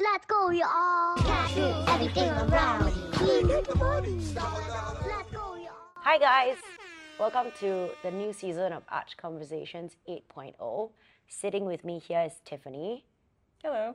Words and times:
Let's 0.00 0.26
go, 0.26 0.50
y'all. 0.50 1.16
Everything 1.88 2.28
around 2.30 2.86
me. 2.86 2.92
Let's 3.20 3.68
go, 3.68 5.54
y'all. 5.54 5.70
Hi, 5.94 6.18
guys. 6.18 6.56
Welcome 7.20 7.52
to 7.60 7.90
the 8.02 8.10
new 8.10 8.32
season 8.32 8.72
of 8.72 8.82
Arch 8.88 9.16
Conversations 9.16 9.94
8.0. 10.08 10.90
Sitting 11.28 11.64
with 11.64 11.84
me 11.84 12.00
here 12.00 12.24
is 12.26 12.32
Tiffany, 12.44 13.04
Hello. 13.62 13.94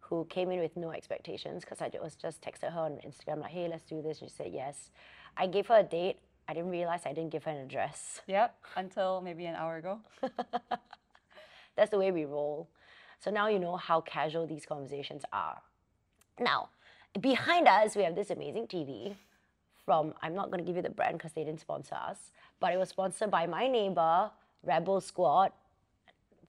who 0.00 0.24
came 0.24 0.50
in 0.50 0.58
with 0.58 0.76
no 0.76 0.90
expectations 0.90 1.64
because 1.64 1.80
I 1.80 1.90
was 2.02 2.16
just 2.16 2.42
texted 2.42 2.72
her 2.72 2.80
on 2.80 2.98
Instagram, 3.06 3.40
like, 3.40 3.52
hey, 3.52 3.68
let's 3.68 3.84
do 3.84 4.02
this. 4.02 4.18
She 4.18 4.28
said 4.28 4.50
yes. 4.52 4.90
I 5.36 5.46
gave 5.46 5.68
her 5.68 5.78
a 5.78 5.84
date. 5.84 6.16
I 6.48 6.54
didn't 6.54 6.70
realize 6.70 7.02
I 7.06 7.12
didn't 7.12 7.30
give 7.30 7.44
her 7.44 7.52
an 7.52 7.58
address. 7.58 8.22
Yep. 8.26 8.56
Until 8.76 9.20
maybe 9.20 9.46
an 9.46 9.54
hour 9.54 9.76
ago. 9.76 10.00
That's 11.76 11.90
the 11.92 11.98
way 11.98 12.10
we 12.10 12.24
roll. 12.24 12.68
So 13.20 13.30
now 13.30 13.48
you 13.48 13.58
know 13.58 13.76
how 13.76 14.00
casual 14.00 14.46
these 14.46 14.64
conversations 14.64 15.24
are. 15.32 15.60
Now, 16.38 16.68
behind 17.20 17.66
us, 17.66 17.96
we 17.96 18.04
have 18.04 18.14
this 18.14 18.30
amazing 18.30 18.66
TV 18.68 19.16
from, 19.84 20.14
I'm 20.22 20.34
not 20.34 20.50
going 20.50 20.58
to 20.58 20.64
give 20.64 20.76
you 20.76 20.82
the 20.82 20.90
brand 20.90 21.18
because 21.18 21.32
they 21.32 21.44
didn't 21.44 21.60
sponsor 21.60 21.94
us, 21.94 22.30
but 22.60 22.72
it 22.72 22.76
was 22.76 22.90
sponsored 22.90 23.30
by 23.30 23.46
my 23.46 23.66
neighbor, 23.66 24.30
Rebel 24.62 25.00
Squad. 25.00 25.52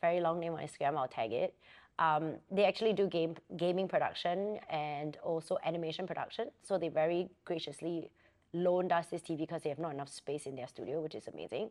Very 0.01 0.19
long 0.19 0.39
name 0.39 0.53
on 0.53 0.59
Instagram, 0.59 0.97
I'll 0.97 1.07
tag 1.07 1.31
it. 1.31 1.53
Um, 1.97 2.35
they 2.49 2.65
actually 2.65 2.93
do 2.93 3.07
game 3.07 3.35
gaming 3.57 3.87
production 3.87 4.59
and 4.69 5.17
also 5.21 5.57
animation 5.65 6.07
production. 6.07 6.49
So 6.63 6.77
they 6.77 6.87
very 6.87 7.29
graciously 7.43 8.09
loaned 8.53 8.91
us 8.91 9.07
this 9.07 9.21
TV 9.21 9.39
because 9.39 9.63
they 9.63 9.69
have 9.69 9.79
not 9.79 9.93
enough 9.93 10.09
space 10.09 10.45
in 10.45 10.55
their 10.55 10.67
studio, 10.67 11.01
which 11.01 11.15
is 11.15 11.27
amazing. 11.27 11.69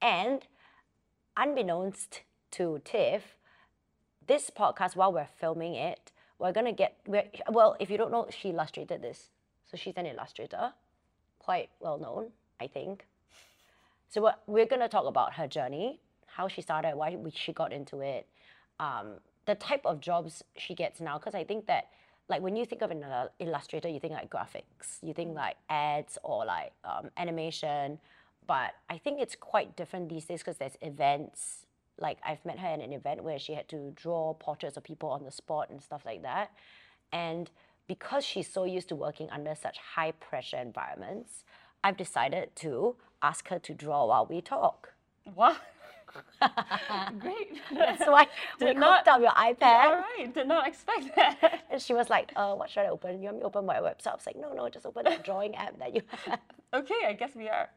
And 0.00 0.42
unbeknownst 1.36 2.22
to 2.52 2.80
Tiff, 2.84 3.36
this 4.26 4.50
podcast, 4.50 4.96
while 4.96 5.12
we're 5.12 5.28
filming 5.38 5.74
it, 5.74 6.12
we're 6.38 6.52
gonna 6.52 6.72
get 6.72 6.98
we're, 7.06 7.24
well. 7.50 7.76
If 7.80 7.90
you 7.90 7.96
don't 7.98 8.10
know, 8.12 8.26
she 8.30 8.50
illustrated 8.50 9.02
this, 9.02 9.30
so 9.70 9.76
she's 9.76 9.94
an 9.96 10.06
illustrator, 10.06 10.72
quite 11.38 11.70
well 11.80 11.98
known, 11.98 12.30
I 12.60 12.66
think. 12.66 13.06
So 14.08 14.22
we're, 14.22 14.34
we're 14.46 14.66
gonna 14.66 14.88
talk 14.88 15.06
about 15.06 15.34
her 15.34 15.46
journey, 15.46 16.00
how 16.26 16.48
she 16.48 16.60
started, 16.60 16.96
why 16.96 17.16
she 17.34 17.52
got 17.52 17.72
into 17.72 18.00
it, 18.00 18.26
um, 18.78 19.14
the 19.46 19.54
type 19.54 19.82
of 19.84 20.00
jobs 20.00 20.44
she 20.56 20.74
gets 20.74 21.00
now. 21.00 21.18
Because 21.18 21.34
I 21.34 21.44
think 21.44 21.66
that, 21.66 21.88
like, 22.28 22.42
when 22.42 22.56
you 22.56 22.64
think 22.66 22.82
of 22.82 22.90
an 22.90 23.02
uh, 23.04 23.28
illustrator, 23.38 23.88
you 23.88 24.00
think 24.00 24.12
like 24.12 24.30
graphics, 24.30 24.98
you 25.02 25.14
think 25.14 25.34
like 25.34 25.56
ads 25.70 26.18
or 26.22 26.44
like 26.44 26.72
um, 26.84 27.10
animation. 27.16 27.98
But 28.46 28.74
I 28.88 28.98
think 28.98 29.20
it's 29.20 29.34
quite 29.34 29.74
different 29.76 30.08
these 30.08 30.26
days 30.26 30.40
because 30.40 30.58
there's 30.58 30.76
events. 30.80 31.65
Like 31.98 32.18
I've 32.24 32.44
met 32.44 32.58
her 32.58 32.66
at 32.68 32.80
an 32.80 32.92
event 32.92 33.24
where 33.24 33.38
she 33.38 33.54
had 33.54 33.68
to 33.70 33.92
draw 33.94 34.34
portraits 34.34 34.76
of 34.76 34.84
people 34.84 35.08
on 35.10 35.24
the 35.24 35.30
spot 35.30 35.70
and 35.70 35.82
stuff 35.82 36.02
like 36.04 36.22
that. 36.22 36.50
And 37.12 37.50
because 37.88 38.24
she's 38.24 38.48
so 38.52 38.64
used 38.64 38.88
to 38.88 38.96
working 38.96 39.28
under 39.30 39.54
such 39.54 39.78
high 39.94 40.12
pressure 40.12 40.58
environments, 40.58 41.44
I've 41.84 41.96
decided 41.96 42.54
to 42.56 42.96
ask 43.22 43.48
her 43.48 43.58
to 43.60 43.72
draw 43.74 44.06
while 44.06 44.26
we 44.26 44.40
talk. 44.40 44.92
Wow. 45.34 45.56
Great. 47.18 47.60
That's 47.72 48.06
why 48.06 48.26
we 48.60 48.66
Did 48.66 48.76
hooked 48.76 48.80
not- 48.80 49.08
up 49.08 49.20
your 49.20 49.30
iPad. 49.30 49.84
All 49.84 49.96
right. 50.18 50.32
Did 50.34 50.48
not 50.48 50.66
expect 50.66 51.10
that. 51.16 51.64
And 51.70 51.80
she 51.80 51.94
was 51.94 52.10
like, 52.10 52.32
uh, 52.36 52.54
what 52.54 52.70
should 52.70 52.80
I 52.84 52.88
open? 52.88 53.18
You 53.22 53.26
want 53.26 53.36
me 53.36 53.40
to 53.40 53.46
open 53.46 53.66
my 53.66 53.76
website? 53.76 54.08
I 54.08 54.14
was 54.14 54.26
like, 54.26 54.36
no, 54.36 54.52
no, 54.52 54.68
just 54.68 54.86
open 54.86 55.04
the 55.04 55.18
drawing 55.22 55.54
app 55.56 55.78
that 55.78 55.94
you 55.94 56.02
have. 56.26 56.40
okay. 56.74 56.94
I 57.06 57.12
guess 57.12 57.34
we 57.34 57.48
are. 57.48 57.68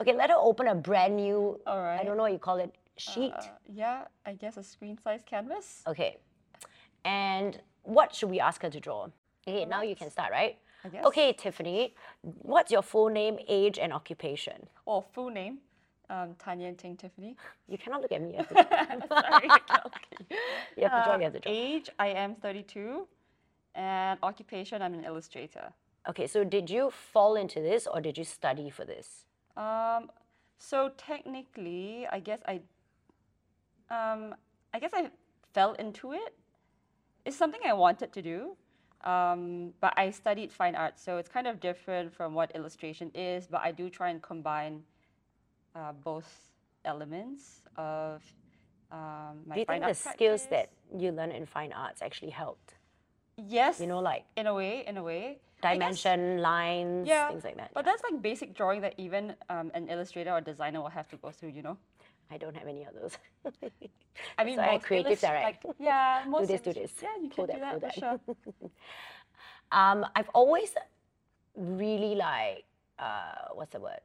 Okay, 0.00 0.14
let 0.14 0.30
her 0.30 0.36
open 0.36 0.68
a 0.68 0.74
brand 0.74 1.16
new, 1.16 1.60
All 1.66 1.78
I 1.80 2.02
don't 2.02 2.16
know 2.16 2.22
what 2.22 2.32
you 2.32 2.38
call 2.38 2.56
it, 2.58 2.74
sheet. 2.96 3.32
Uh, 3.36 3.42
yeah. 3.72 4.04
I 4.26 4.34
guess 4.34 4.56
a 4.56 4.62
screen 4.62 4.98
size 4.98 5.20
canvas. 5.24 5.82
Okay. 5.86 6.18
And 7.04 7.60
what 7.82 8.14
should 8.14 8.30
we 8.30 8.40
ask 8.40 8.62
her 8.62 8.70
to 8.70 8.80
draw? 8.80 9.08
Okay, 9.46 9.64
now 9.64 9.82
you 9.82 9.96
can 9.96 10.10
start, 10.10 10.30
right? 10.30 10.58
I 10.84 10.88
guess. 10.88 11.04
Okay, 11.04 11.32
Tiffany, 11.32 11.94
what's 12.22 12.70
your 12.70 12.82
full 12.82 13.08
name, 13.08 13.38
age, 13.48 13.78
and 13.78 13.92
occupation? 13.92 14.68
Or 14.86 15.02
full 15.12 15.30
name. 15.30 15.58
Um, 16.10 16.34
Tanya 16.38 16.72
Ting 16.74 16.96
Tiffany. 16.96 17.36
You 17.68 17.78
cannot 17.78 18.02
look 18.02 18.12
at 18.12 18.20
me. 18.20 18.32
You 18.38 18.38
have 18.38 18.48
to, 19.00 19.08
Sorry. 19.08 19.48
okay. 19.86 20.36
you 20.76 20.88
have 20.88 21.04
to 21.04 21.08
draw, 21.08 21.16
you 21.16 21.24
have 21.24 21.32
to 21.32 21.40
draw. 21.40 21.52
Age, 21.52 21.90
I 21.98 22.08
am 22.08 22.34
32. 22.36 23.06
And 23.74 24.18
occupation, 24.22 24.82
I'm 24.82 24.94
an 24.94 25.04
illustrator. 25.04 25.72
Okay, 26.08 26.26
so 26.26 26.44
did 26.44 26.68
you 26.68 26.90
fall 26.90 27.36
into 27.36 27.60
this 27.60 27.86
or 27.86 28.00
did 28.00 28.18
you 28.18 28.24
study 28.24 28.68
for 28.68 28.84
this? 28.84 29.24
Um, 29.56 30.10
so 30.58 30.90
technically, 30.96 32.06
I 32.10 32.20
guess 32.20 32.40
I, 32.46 32.60
um, 33.92 34.34
I 34.74 34.78
guess 34.80 34.92
I 34.94 35.10
fell 35.52 35.72
into 35.74 36.12
it. 36.12 36.34
It's 37.24 37.36
something 37.36 37.60
I 37.66 37.72
wanted 37.74 38.12
to 38.14 38.22
do, 38.22 38.56
um, 39.08 39.72
but 39.80 39.92
I 39.96 40.10
studied 40.10 40.50
fine 40.52 40.74
arts, 40.74 41.02
so 41.06 41.18
it's 41.18 41.28
kind 41.28 41.46
of 41.46 41.60
different 41.60 42.12
from 42.12 42.34
what 42.34 42.50
illustration 42.56 43.10
is. 43.14 43.46
But 43.46 43.60
I 43.62 43.70
do 43.70 43.88
try 43.90 44.08
and 44.10 44.20
combine 44.20 44.82
uh, 45.76 45.92
both 45.92 46.28
elements 46.84 47.62
of 47.76 48.22
um, 48.90 49.34
my 49.46 49.54
Do 49.54 49.60
you 49.60 49.66
fine 49.66 49.82
think 49.82 49.96
the 49.98 50.08
art 50.08 50.14
skills 50.16 50.46
that 50.50 50.70
you 50.98 51.12
learned 51.12 51.32
in 51.32 51.46
fine 51.46 51.72
arts 51.72 52.02
actually 52.02 52.30
helped? 52.30 52.74
yes, 53.36 53.80
You 53.80 53.86
know, 53.86 54.00
like 54.00 54.24
in 54.36 54.46
a 54.46 54.54
way, 54.54 54.84
in 54.86 54.96
a 54.98 55.02
way, 55.02 55.38
I 55.62 55.76
guess- 55.76 56.02
dimension, 56.02 56.42
lines, 56.42 57.08
yeah, 57.08 57.28
things 57.28 57.44
like 57.44 57.56
that. 57.56 57.70
But 57.72 57.84
that's 57.84 58.02
like 58.10 58.20
basic 58.20 58.52
drawing 58.54 58.80
that 58.82 58.94
even 58.98 59.34
um, 59.48 59.70
an 59.74 59.88
illustrator 59.88 60.32
or 60.32 60.40
designer 60.40 60.80
will 60.82 60.90
have 60.90 61.08
to 61.10 61.16
go 61.16 61.30
through, 61.30 61.50
you 61.50 61.62
know. 61.62 61.78
I 62.32 62.38
don't 62.38 62.56
have 62.56 62.66
any 62.66 62.84
of 62.84 62.94
those. 62.94 63.18
I 64.38 64.44
mean, 64.44 64.56
So 64.56 64.62
I 64.62 64.72
most 64.72 64.84
creative 64.84 65.10
illus- 65.10 65.20
direct. 65.20 65.64
Like, 65.64 65.74
yeah, 65.78 66.24
most 66.28 66.48
this, 66.48 66.60
do 66.62 66.72
this. 66.72 66.92
Yeah, 67.02 67.08
you 67.22 67.28
can 67.28 67.46
do 67.46 67.52
that, 67.52 67.60
that, 67.60 67.70
pull 67.70 67.80
for 67.80 67.86
that. 67.86 67.94
sure. 67.94 68.70
um, 69.72 70.06
I've 70.16 70.30
always 70.30 70.70
really 71.54 72.14
like, 72.14 72.64
uh, 72.98 73.52
what's 73.52 73.72
the 73.72 73.80
word? 73.80 74.00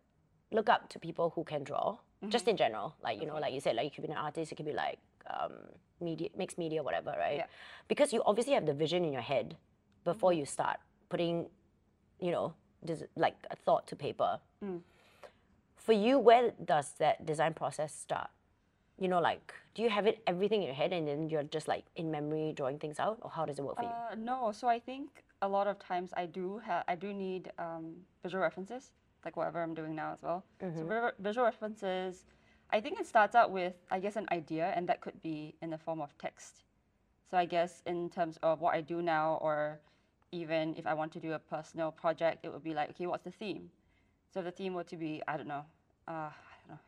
Look 0.51 0.69
up 0.69 0.89
to 0.89 0.99
people 0.99 1.31
who 1.35 1.43
can 1.43 1.63
draw, 1.63 1.97
just 2.29 2.47
in 2.47 2.57
general. 2.57 2.95
Like, 3.01 3.21
you 3.21 3.27
know, 3.27 3.35
like 3.37 3.53
you 3.53 3.61
said, 3.61 3.75
like 3.75 3.85
you 3.85 3.91
could 3.91 4.05
be 4.05 4.11
an 4.11 4.17
artist, 4.17 4.51
it 4.51 4.55
could 4.55 4.65
be 4.65 4.73
like 4.73 4.99
um, 5.29 5.53
media, 6.01 6.29
mixed 6.37 6.57
media, 6.57 6.83
whatever, 6.83 7.13
right? 7.17 7.37
Yeah. 7.37 7.45
Because 7.87 8.11
you 8.13 8.21
obviously 8.25 8.53
have 8.53 8.65
the 8.65 8.73
vision 8.73 9.05
in 9.05 9.13
your 9.13 9.21
head 9.21 9.55
before 10.03 10.33
you 10.33 10.45
start 10.45 10.77
putting, 11.09 11.47
you 12.19 12.31
know, 12.31 12.53
like 13.15 13.35
a 13.51 13.55
thought 13.55 13.87
to 13.87 13.95
paper. 13.95 14.39
For 15.87 15.93
you, 15.93 16.19
where 16.19 16.51
does 16.65 16.91
that 16.99 17.25
design 17.25 17.53
process 17.53 17.95
start? 17.95 18.29
You 18.99 19.07
know, 19.07 19.21
like, 19.21 19.53
do 19.73 19.81
you 19.81 19.89
have 19.89 20.05
it 20.05 20.21
everything 20.27 20.59
in 20.61 20.65
your 20.65 20.75
head 20.75 20.91
and 20.91 21.07
then 21.07 21.29
you're 21.29 21.43
just 21.43 21.69
like 21.69 21.85
in 21.95 22.11
memory 22.11 22.51
drawing 22.53 22.77
things 22.77 22.99
out, 22.99 23.19
or 23.21 23.29
how 23.29 23.45
does 23.45 23.57
it 23.57 23.61
work 23.63 23.77
for 23.77 23.83
you? 23.83 23.89
Uh, 23.89 24.15
no, 24.17 24.51
so 24.51 24.67
I 24.67 24.79
think 24.79 25.23
a 25.41 25.47
lot 25.47 25.65
of 25.65 25.79
times 25.79 26.11
I 26.17 26.25
do 26.25 26.57
have 26.57 26.83
I 26.89 26.95
do 26.95 27.13
need 27.13 27.53
um, 27.57 27.95
visual 28.21 28.41
references, 28.41 28.91
like 29.23 29.37
whatever 29.37 29.63
I'm 29.63 29.73
doing 29.73 29.95
now 29.95 30.11
as 30.11 30.21
well. 30.21 30.43
So 30.59 30.83
vi- 30.83 31.11
visual 31.19 31.45
references, 31.45 32.25
I 32.69 32.81
think 32.81 32.99
it 32.99 33.07
starts 33.07 33.33
out 33.33 33.51
with 33.51 33.75
I 33.89 34.01
guess 34.01 34.17
an 34.17 34.27
idea, 34.29 34.73
and 34.75 34.89
that 34.89 34.99
could 34.99 35.21
be 35.21 35.55
in 35.61 35.69
the 35.69 35.77
form 35.77 36.01
of 36.01 36.11
text. 36.17 36.63
So 37.31 37.37
I 37.37 37.45
guess 37.45 37.81
in 37.85 38.09
terms 38.09 38.37
of 38.43 38.59
what 38.59 38.75
I 38.75 38.81
do 38.81 39.01
now, 39.01 39.39
or 39.41 39.79
even 40.33 40.75
if 40.75 40.85
I 40.85 40.93
want 40.93 41.13
to 41.13 41.21
do 41.21 41.31
a 41.31 41.39
personal 41.39 41.91
project, 41.91 42.43
it 42.43 42.51
would 42.51 42.65
be 42.65 42.73
like, 42.73 42.89
okay, 42.89 43.07
what's 43.07 43.23
the 43.23 43.31
theme? 43.31 43.69
So 44.33 44.41
the 44.41 44.51
theme 44.51 44.73
were 44.73 44.83
to 44.83 44.97
be 44.97 45.21
I 45.29 45.37
don't 45.37 45.47
know, 45.47 45.63
uh, 46.07 46.11
I 46.11 46.31
don't 46.67 46.69
know, 46.75 46.79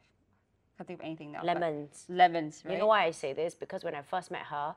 can't 0.77 0.87
think 0.87 0.99
of 0.99 1.05
anything 1.05 1.31
now. 1.31 1.43
Lemons. 1.43 2.05
Lemons, 2.09 2.61
right? 2.65 2.73
You 2.73 2.79
know 2.79 2.87
why 2.87 3.05
I 3.05 3.11
say 3.11 3.33
this? 3.33 3.53
Because 3.55 3.83
when 3.83 3.95
I 3.95 4.01
first 4.01 4.31
met 4.31 4.43
her, 4.43 4.75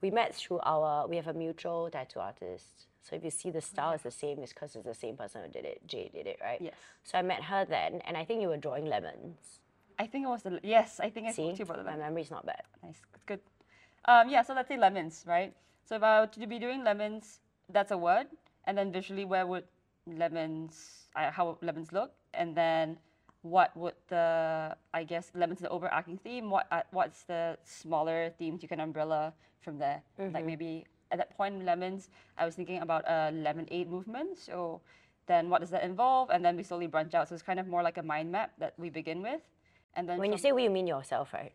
we 0.00 0.10
met 0.10 0.34
through 0.34 0.60
our, 0.64 1.06
we 1.06 1.16
have 1.16 1.28
a 1.28 1.32
mutual 1.34 1.88
tattoo 1.90 2.20
artist. 2.20 2.86
So 3.02 3.16
if 3.16 3.24
you 3.24 3.30
see 3.30 3.50
the 3.50 3.60
style 3.60 3.92
is 3.92 4.02
the 4.02 4.10
same, 4.10 4.38
it's 4.42 4.52
because 4.52 4.74
it's 4.76 4.84
the 4.84 4.94
same 4.94 5.16
person 5.16 5.42
who 5.44 5.50
did 5.50 5.64
it. 5.64 5.86
Jay 5.86 6.10
did 6.12 6.26
it, 6.26 6.38
right? 6.42 6.60
Yes. 6.60 6.74
So 7.04 7.18
I 7.18 7.22
met 7.22 7.42
her 7.44 7.64
then, 7.64 8.00
and 8.06 8.16
I 8.16 8.24
think 8.24 8.40
you 8.40 8.48
were 8.48 8.56
drawing 8.56 8.86
lemons. 8.86 9.60
I 9.98 10.06
think 10.06 10.24
it 10.24 10.28
was 10.28 10.42
the 10.42 10.58
yes. 10.62 11.00
I 11.00 11.10
think 11.10 11.28
I 11.28 11.30
See, 11.30 11.42
spoke 11.44 11.52
to 11.54 11.58
you 11.60 11.64
about 11.64 11.76
the 11.78 11.84
lemons. 11.84 12.00
my 12.00 12.06
memory's 12.08 12.30
not 12.30 12.44
bad. 12.46 12.62
Nice, 12.82 13.00
that's 13.12 13.24
good. 13.24 13.40
Um, 14.06 14.28
yeah, 14.28 14.42
so 14.42 14.54
let's 14.54 14.68
say 14.68 14.76
lemons, 14.78 15.24
right? 15.26 15.54
So 15.84 15.96
if 15.96 16.02
I 16.02 16.20
were 16.20 16.26
to 16.26 16.46
be 16.46 16.58
doing 16.58 16.82
lemons, 16.82 17.40
that's 17.68 17.90
a 17.92 17.96
word, 17.98 18.26
and 18.64 18.76
then 18.76 18.90
visually, 18.90 19.24
where 19.24 19.46
would 19.46 19.64
lemons, 20.06 21.06
uh, 21.14 21.30
how 21.30 21.46
would 21.48 21.62
lemons 21.62 21.92
look, 21.92 22.12
and 22.32 22.56
then 22.56 22.98
what 23.44 23.76
would 23.76 23.92
the, 24.08 24.74
I 24.94 25.04
guess, 25.04 25.30
lemons 25.34 25.60
the 25.60 25.68
overarching 25.68 26.16
theme. 26.18 26.48
What 26.50 26.66
uh, 26.72 26.80
what's 26.92 27.24
the 27.24 27.58
smaller 27.62 28.30
themes 28.38 28.62
you 28.62 28.68
can 28.68 28.80
umbrella 28.80 29.34
from 29.60 29.78
there? 29.78 30.00
Like 30.18 30.46
maybe 30.46 30.86
at 31.12 31.18
that 31.18 31.36
point, 31.36 31.62
lemons, 31.64 32.08
I 32.38 32.46
was 32.46 32.54
thinking 32.54 32.80
about 32.80 33.04
a 33.06 33.30
lemonade 33.32 33.90
movement. 33.90 34.38
So 34.38 34.80
then, 35.26 35.50
what 35.50 35.60
does 35.60 35.70
that 35.70 35.84
involve? 35.84 36.30
And 36.30 36.42
then 36.44 36.56
we 36.56 36.62
slowly 36.62 36.86
branch 36.86 37.12
out. 37.14 37.28
So 37.28 37.34
it's 37.34 37.42
kind 37.44 37.60
of 37.60 37.66
more 37.68 37.82
like 37.82 37.98
a 37.98 38.02
mind 38.02 38.32
map 38.32 38.52
that 38.58 38.72
we 38.78 38.88
begin 38.88 39.20
with, 39.22 39.42
and 39.94 40.08
then 40.08 40.18
When 40.18 40.32
you 40.32 40.38
say 40.38 40.52
we, 40.52 40.64
you 40.64 40.70
mean 40.70 40.86
yourself, 40.86 41.32
right? 41.34 41.52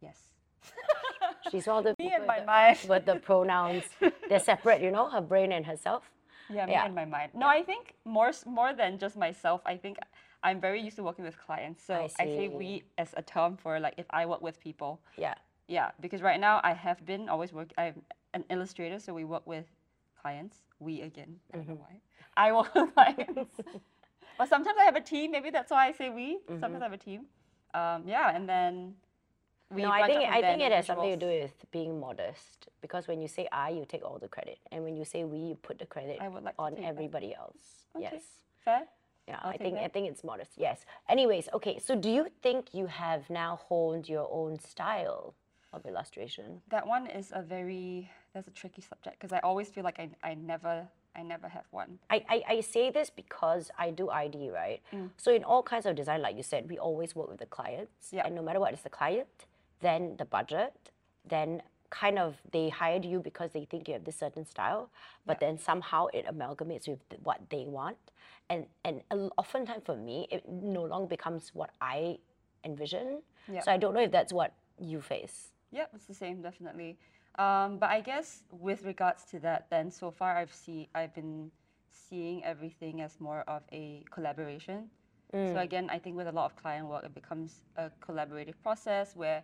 yes. 0.00 0.18
She's 1.50 1.66
all 1.68 1.82
the 1.82 1.94
Me 1.98 2.12
and 2.14 2.26
my 2.26 2.40
the- 2.40 2.46
mind. 2.46 2.78
But 2.86 3.04
the 3.04 3.16
pronouns, 3.16 3.82
they're 4.28 4.38
separate, 4.38 4.80
you 4.80 4.90
know, 4.92 5.08
her 5.10 5.20
brain 5.20 5.50
and 5.52 5.66
herself. 5.66 6.10
Yeah, 6.48 6.66
me 6.66 6.72
Yeah. 6.72 6.86
in 6.86 6.94
my 6.94 7.04
mind. 7.04 7.32
No, 7.34 7.48
I 7.48 7.62
think 7.64 7.94
more 8.04 8.30
more 8.46 8.72
than 8.72 8.98
just 8.98 9.16
myself. 9.16 9.60
I 9.66 9.76
think 9.76 9.98
I'm 10.42 10.60
very 10.60 10.80
used 10.80 10.96
to 10.96 11.02
working 11.02 11.24
with 11.24 11.38
clients. 11.38 11.82
So 11.84 11.94
I 11.94 12.10
I, 12.18 12.26
say 12.26 12.48
we 12.48 12.84
as 12.98 13.14
a 13.16 13.22
term 13.22 13.56
for 13.56 13.80
like 13.80 13.94
if 13.96 14.06
I 14.10 14.26
work 14.26 14.42
with 14.42 14.60
people. 14.60 15.00
Yeah. 15.16 15.34
Yeah, 15.68 15.90
because 16.00 16.22
right 16.22 16.38
now 16.38 16.60
I 16.62 16.72
have 16.72 17.04
been 17.04 17.28
always 17.28 17.52
work. 17.52 17.72
I'm 17.76 18.02
an 18.34 18.44
illustrator, 18.50 19.00
so 19.00 19.12
we 19.12 19.24
work 19.24 19.46
with 19.46 19.66
clients. 20.20 20.58
We 20.78 21.02
again, 21.02 21.36
I 21.52 21.56
don't 21.56 21.68
know 21.68 21.74
why. 21.74 22.00
I 22.36 22.52
work 22.52 22.72
with 22.74 22.94
clients, 22.94 23.60
but 24.38 24.48
sometimes 24.48 24.76
I 24.80 24.84
have 24.84 24.94
a 24.96 25.00
team. 25.00 25.32
Maybe 25.32 25.50
that's 25.50 25.70
why 25.70 25.88
I 25.88 25.92
say 25.92 26.10
we. 26.10 26.38
Sometimes 26.48 26.82
I 26.82 26.84
have 26.84 26.92
a 26.92 26.98
team. 26.98 27.22
Um, 27.74 28.04
yeah, 28.06 28.34
and 28.34 28.48
then 28.48 28.94
we. 29.74 29.82
no, 29.82 29.90
I 29.90 30.06
think 30.06 30.22
I 30.22 30.40
think 30.40 30.62
it 30.62 30.70
has 30.70 30.86
something 30.86 31.18
to 31.18 31.26
do 31.26 31.26
with 31.26 31.54
being 31.72 31.98
modest. 31.98 32.68
Because 32.80 33.08
when 33.08 33.20
you 33.20 33.26
say 33.26 33.48
I, 33.50 33.70
you 33.70 33.84
take 33.88 34.04
all 34.04 34.18
the 34.18 34.28
credit, 34.28 34.58
and 34.70 34.84
when 34.84 34.96
you 34.96 35.04
say 35.04 35.24
we, 35.24 35.38
you 35.38 35.54
put 35.56 35.78
the 35.80 35.86
credit 35.86 36.18
like 36.20 36.54
on 36.58 36.72
take 36.72 36.82
that. 36.82 36.88
everybody 36.88 37.34
else. 37.34 37.58
Okay, 37.96 38.10
Yes. 38.12 38.22
Fair. 38.64 38.82
Yeah, 39.28 39.38
I'll 39.42 39.50
I 39.50 39.56
think 39.56 39.78
I 39.78 39.88
think 39.88 40.08
it's 40.08 40.22
modest. 40.22 40.52
Yes. 40.56 40.84
Anyways, 41.08 41.48
okay. 41.54 41.78
So 41.78 41.96
do 41.96 42.10
you 42.10 42.28
think 42.42 42.74
you 42.74 42.86
have 42.86 43.28
now 43.28 43.60
honed 43.68 44.08
your 44.08 44.28
own 44.30 44.58
style 44.58 45.34
of 45.72 45.84
illustration? 45.84 46.62
That 46.68 46.86
one 46.86 47.06
is 47.06 47.32
a 47.34 47.42
very. 47.42 48.10
That's 48.34 48.48
a 48.48 48.52
tricky 48.52 48.82
subject 48.82 49.18
because 49.18 49.32
I 49.32 49.40
always 49.40 49.68
feel 49.68 49.82
like 49.82 49.98
I, 49.98 50.10
I 50.22 50.34
never 50.34 50.86
I 51.16 51.22
never 51.22 51.48
have 51.48 51.64
one. 51.70 51.98
I, 52.10 52.24
I, 52.28 52.42
I 52.48 52.60
say 52.60 52.90
this 52.90 53.10
because 53.10 53.70
I 53.78 53.90
do 53.90 54.10
ID, 54.10 54.50
right? 54.50 54.80
Mm. 54.92 55.10
So 55.16 55.32
in 55.32 55.44
all 55.44 55.62
kinds 55.62 55.86
of 55.86 55.96
design, 55.96 56.20
like 56.20 56.36
you 56.36 56.42
said, 56.42 56.68
we 56.68 56.78
always 56.78 57.16
work 57.16 57.28
with 57.28 57.38
the 57.38 57.46
clients. 57.46 58.12
Yeah. 58.12 58.26
And 58.26 58.34
no 58.34 58.42
matter 58.42 58.60
what 58.60 58.74
is 58.74 58.82
the 58.82 58.90
client, 58.90 59.46
then 59.80 60.16
the 60.18 60.26
budget, 60.26 60.74
then 61.26 61.62
kind 61.90 62.18
of 62.18 62.36
they 62.52 62.68
hired 62.68 63.04
you 63.04 63.20
because 63.20 63.50
they 63.52 63.64
think 63.64 63.88
you 63.88 63.94
have 63.94 64.04
this 64.04 64.16
certain 64.16 64.44
style, 64.44 64.90
but 65.26 65.40
then 65.40 65.58
somehow 65.58 66.06
it 66.12 66.26
amalgamates 66.26 66.88
with 66.88 67.00
what 67.22 67.40
they 67.50 67.64
want. 67.66 67.96
And 68.48 68.66
and 68.84 69.02
oftentimes 69.36 69.82
for 69.84 69.96
me, 69.96 70.28
it 70.30 70.48
no 70.48 70.84
longer 70.84 71.08
becomes 71.08 71.50
what 71.54 71.70
I 71.80 72.18
envision. 72.64 73.22
Yeah. 73.52 73.60
So 73.60 73.72
I 73.72 73.76
don't 73.76 73.94
know 73.94 74.02
if 74.02 74.12
that's 74.12 74.32
what 74.32 74.54
you 74.78 75.00
face. 75.00 75.52
Yeah, 75.70 75.86
it's 75.94 76.04
the 76.04 76.14
same, 76.14 76.42
definitely. 76.42 76.98
Um, 77.38 77.78
but 77.78 77.90
I 77.90 78.00
guess 78.00 78.44
with 78.50 78.84
regards 78.84 79.24
to 79.30 79.38
that, 79.40 79.66
then 79.68 79.90
so 79.90 80.10
far 80.10 80.36
I've 80.36 80.54
see 80.54 80.88
I've 80.94 81.14
been 81.14 81.50
seeing 81.90 82.44
everything 82.44 83.00
as 83.00 83.20
more 83.20 83.42
of 83.48 83.62
a 83.72 84.04
collaboration. 84.10 84.90
So 85.32 85.58
again, 85.58 85.90
I 85.90 85.98
think 85.98 86.16
with 86.16 86.28
a 86.28 86.32
lot 86.32 86.46
of 86.46 86.56
client 86.56 86.86
work, 86.86 87.04
it 87.04 87.14
becomes 87.14 87.64
a 87.76 87.90
collaborative 88.00 88.54
process 88.62 89.14
where 89.14 89.42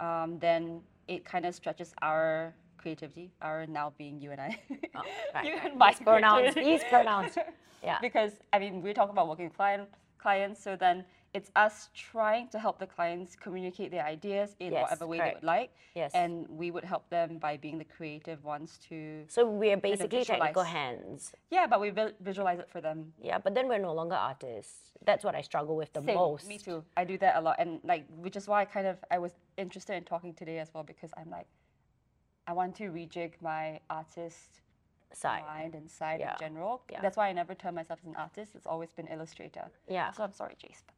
um, 0.00 0.38
then 0.40 0.80
it 1.08 1.24
kind 1.24 1.44
of 1.46 1.54
stretches 1.54 1.94
our 2.02 2.54
creativity, 2.76 3.32
our 3.42 3.66
now 3.66 3.92
being 3.98 4.20
you 4.20 4.30
and 4.30 4.40
I. 4.40 4.58
Oh, 4.94 5.02
right, 5.34 5.44
you 5.46 5.54
and 5.64 5.76
my 5.76 5.92
pronouns, 5.92 6.54
these 6.54 6.82
pronouns. 6.84 7.36
Yeah. 7.80 7.98
because 8.00 8.32
I 8.52 8.58
mean 8.58 8.82
we 8.82 8.92
talk 8.92 9.08
about 9.08 9.28
working 9.28 9.50
client 9.50 9.88
clients, 10.18 10.60
so 10.60 10.74
then 10.74 11.04
it's 11.38 11.50
us 11.66 11.76
trying 12.12 12.46
to 12.54 12.58
help 12.64 12.76
the 12.84 12.90
clients 12.96 13.32
communicate 13.46 13.88
their 13.96 14.04
ideas 14.16 14.48
in 14.64 14.72
Yes, 14.72 14.82
whatever 14.82 15.06
way 15.06 15.18
correct. 15.18 15.40
they 15.40 15.46
would 15.46 15.52
like. 15.58 15.70
Yes. 16.00 16.10
And 16.22 16.32
we 16.62 16.66
would 16.74 16.84
help 16.92 17.04
them 17.16 17.30
by 17.46 17.52
being 17.64 17.78
the 17.84 17.88
creative 17.96 18.40
ones 18.54 18.68
to 18.88 18.96
So 19.28 19.40
we're 19.62 19.76
basically 19.90 20.24
technical 20.24 20.64
visualize. 20.64 20.72
hands. 20.72 21.20
yeah, 21.56 21.66
but 21.72 21.78
we 21.84 21.88
visualize 22.30 22.58
it 22.64 22.68
for 22.74 22.80
them. 22.86 22.98
Yeah, 23.30 23.38
but 23.44 23.52
then 23.56 23.68
we're 23.70 23.84
no 23.90 23.94
longer 24.00 24.16
artists. 24.32 24.76
That's 25.08 25.24
what 25.26 25.34
I 25.40 25.42
struggle 25.50 25.76
with 25.82 25.92
the 25.92 26.02
Same, 26.02 26.16
most. 26.16 26.48
Me 26.48 26.58
too. 26.58 26.78
I 27.00 27.04
do 27.12 27.16
that 27.24 27.34
a 27.36 27.40
lot, 27.46 27.56
and 27.62 27.70
like, 27.92 28.04
which 28.24 28.36
is 28.40 28.44
why 28.50 28.58
I 28.62 28.66
kind 28.76 28.86
of 28.92 28.96
I 29.16 29.18
was 29.18 29.32
interested 29.56 29.94
in 30.00 30.04
talking 30.12 30.32
today 30.34 30.58
as 30.64 30.68
well 30.74 30.84
because 30.92 31.10
I'm 31.18 31.30
like, 31.38 31.46
I 32.50 32.52
want 32.60 32.74
to 32.80 32.84
rejig 32.98 33.32
my 33.40 33.64
artist 34.00 34.50
Side. 35.12 35.42
mind 35.46 35.74
and 35.74 35.90
side 35.90 36.20
Yeah, 36.20 36.32
in 36.32 36.38
general. 36.46 36.82
yeah. 36.90 37.00
That's 37.00 37.16
why 37.16 37.28
I 37.28 37.32
never 37.32 37.54
term 37.54 37.74
myself 37.76 37.98
as 38.02 38.08
an 38.12 38.16
artist. 38.16 38.54
It's 38.54 38.66
always 38.66 38.92
been 38.92 39.06
illustrator. 39.06 39.66
Yeah. 39.88 40.10
So 40.12 40.22
I'm 40.24 40.32
sorry, 40.34 40.54
Jace, 40.62 40.82
but 40.86 40.94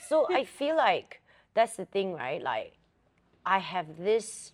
So 0.00 0.26
I 0.30 0.44
feel 0.58 0.76
like 0.76 1.20
that's 1.54 1.76
the 1.76 1.84
thing, 1.84 2.14
right? 2.14 2.42
Like, 2.42 2.74
I 3.46 3.58
have 3.58 3.96
this 3.98 4.52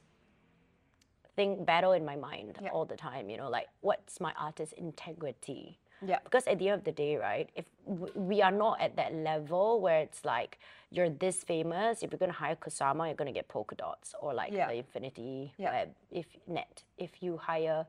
thing 1.37 1.65
battle 1.65 1.93
in 1.93 2.05
my 2.05 2.17
mind 2.17 2.59
Yeah. 2.63 2.71
all 2.71 2.85
the 2.85 2.97
time. 2.97 3.31
You 3.31 3.37
know, 3.39 3.49
like 3.49 3.69
what's 3.81 4.21
my 4.21 4.33
artist 4.39 4.73
integrity? 4.75 5.79
Yeah. 6.05 6.19
Because 6.25 6.47
at 6.47 6.59
the 6.59 6.71
end 6.71 6.79
of 6.79 6.85
the 6.85 6.93
day, 6.93 7.17
right, 7.17 7.51
if 7.55 7.67
w- 7.87 8.13
we 8.17 8.41
are 8.43 8.51
not 8.51 8.81
at 8.81 8.97
that 8.97 9.15
level 9.15 9.81
where 9.81 10.01
it's 10.01 10.25
like 10.25 10.59
you're 10.91 11.11
this 11.11 11.45
famous, 11.45 12.03
if 12.03 12.11
you're 12.11 12.19
gonna 12.19 12.33
hire 12.33 12.57
Kusama, 12.57 13.07
you're 13.07 13.15
gonna 13.15 13.33
get 13.33 13.49
polka 13.49 13.75
dots 13.75 14.15
or 14.21 14.33
like 14.33 14.53
Yeah. 14.53 14.69
the 14.69 14.75
Infinity 14.75 15.53
Yeah. 15.59 15.73
Web. 15.73 15.95
If 16.11 16.27
net, 16.47 16.83
if 16.97 17.23
you 17.23 17.37
hire 17.37 17.87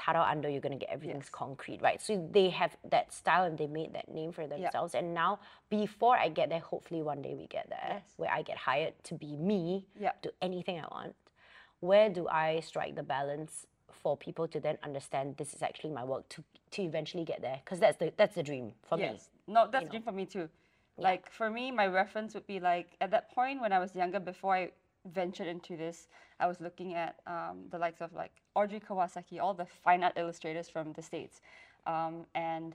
Tadao 0.00 0.24
Ando, 0.24 0.50
you're 0.50 0.60
gonna 0.60 0.76
get 0.76 0.88
everything's 0.88 1.26
Yes. 1.26 1.30
concrete, 1.30 1.80
right? 1.82 2.00
So 2.00 2.26
they 2.32 2.48
have 2.50 2.76
that 2.84 3.12
style 3.12 3.44
and 3.44 3.58
they 3.58 3.66
made 3.66 3.92
that 3.92 4.08
name 4.08 4.32
for 4.32 4.46
themselves. 4.46 4.94
And 4.94 5.12
now, 5.12 5.40
before 5.68 6.16
I 6.16 6.28
get 6.28 6.48
there, 6.48 6.60
hopefully 6.60 7.02
one 7.02 7.20
day 7.20 7.34
we 7.34 7.46
get 7.46 7.68
there, 7.68 7.88
Yes. 7.96 8.14
where 8.16 8.30
I 8.30 8.42
get 8.42 8.56
hired 8.56 8.94
to 9.04 9.14
be 9.14 9.36
me, 9.36 9.86
Yeah. 9.98 10.12
do 10.22 10.30
anything 10.40 10.80
I 10.80 10.88
want. 10.90 11.14
Where 11.80 12.08
do 12.08 12.28
I 12.28 12.60
strike 12.60 12.94
the 12.94 13.02
balance 13.02 13.66
for 13.90 14.16
people 14.16 14.48
to 14.48 14.60
then 14.60 14.78
understand 14.82 15.36
this 15.36 15.52
is 15.54 15.62
actually 15.62 15.90
my 15.90 16.04
work 16.04 16.28
to 16.30 16.44
to 16.70 16.82
eventually 16.82 17.24
get 17.24 17.40
there? 17.42 17.60
Because 17.64 17.80
that's 17.80 17.98
the 17.98 18.12
that's 18.16 18.34
the 18.34 18.42
dream 18.42 18.72
for 18.82 18.96
me. 18.96 19.04
Yes. 19.04 19.30
No, 19.46 19.66
that's 19.70 19.86
a 19.86 19.90
dream 19.90 20.02
for 20.02 20.12
me 20.12 20.24
too. 20.26 20.48
Like 20.96 21.30
for 21.30 21.50
me, 21.50 21.70
my 21.70 21.86
reference 21.86 22.34
would 22.34 22.46
be 22.46 22.60
like 22.60 22.88
at 23.00 23.10
that 23.10 23.30
point 23.34 23.60
when 23.60 23.72
I 23.72 23.78
was 23.78 23.94
younger, 23.94 24.20
before 24.20 24.54
I 24.54 24.70
ventured 25.12 25.46
into 25.46 25.76
this, 25.76 26.08
I 26.38 26.46
was 26.46 26.60
looking 26.60 26.94
at 26.94 27.16
um, 27.26 27.64
the 27.70 27.78
likes 27.78 28.00
of 28.00 28.12
like 28.12 28.32
Audrey 28.54 28.80
Kawasaki, 28.80 29.40
all 29.40 29.54
the 29.54 29.66
fine 29.66 30.02
art 30.02 30.14
illustrators 30.16 30.68
from 30.68 30.92
the 30.92 31.02
states, 31.02 31.40
um, 31.86 32.26
and 32.34 32.74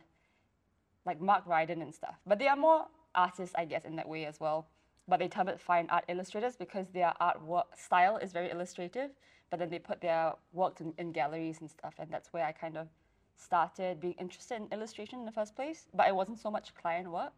like 1.06 1.22
Mark 1.22 1.48
Ryden 1.48 1.82
and 1.82 1.94
stuff. 1.94 2.16
But 2.26 2.40
they 2.40 2.48
are 2.48 2.56
more 2.56 2.86
artists, 3.14 3.56
I 3.58 3.66
guess, 3.66 3.86
in 3.86 3.96
that 3.96 4.08
way 4.08 4.26
as 4.26 4.40
well. 4.40 4.68
But 5.08 5.20
they 5.20 5.28
term 5.28 5.48
it 5.50 5.60
fine 5.60 5.88
art 5.90 6.06
illustrators 6.08 6.56
because 6.56 6.88
their 6.90 7.14
artwork 7.22 7.66
style 7.78 8.18
is 8.18 8.32
very 8.32 8.50
illustrative. 8.50 9.12
But 9.52 9.60
then 9.60 9.70
they 9.70 9.80
put 9.80 10.02
their 10.02 10.34
work 10.54 10.82
in, 10.82 10.94
in 10.98 11.12
galleries 11.12 11.58
and 11.62 11.70
stuff, 11.70 11.94
and 12.00 12.10
that's 12.10 12.34
where 12.34 12.44
I 12.44 12.52
kind 12.52 12.78
of 12.78 12.88
started 13.38 14.00
being 14.00 14.16
interested 14.20 14.56
in 14.56 14.68
illustration 14.72 15.20
in 15.20 15.26
the 15.26 15.32
first 15.32 15.56
place. 15.56 15.86
But 15.94 16.08
it 16.08 16.16
wasn't 16.16 16.40
so 16.40 16.50
much 16.50 16.74
client 16.74 17.12
work. 17.12 17.34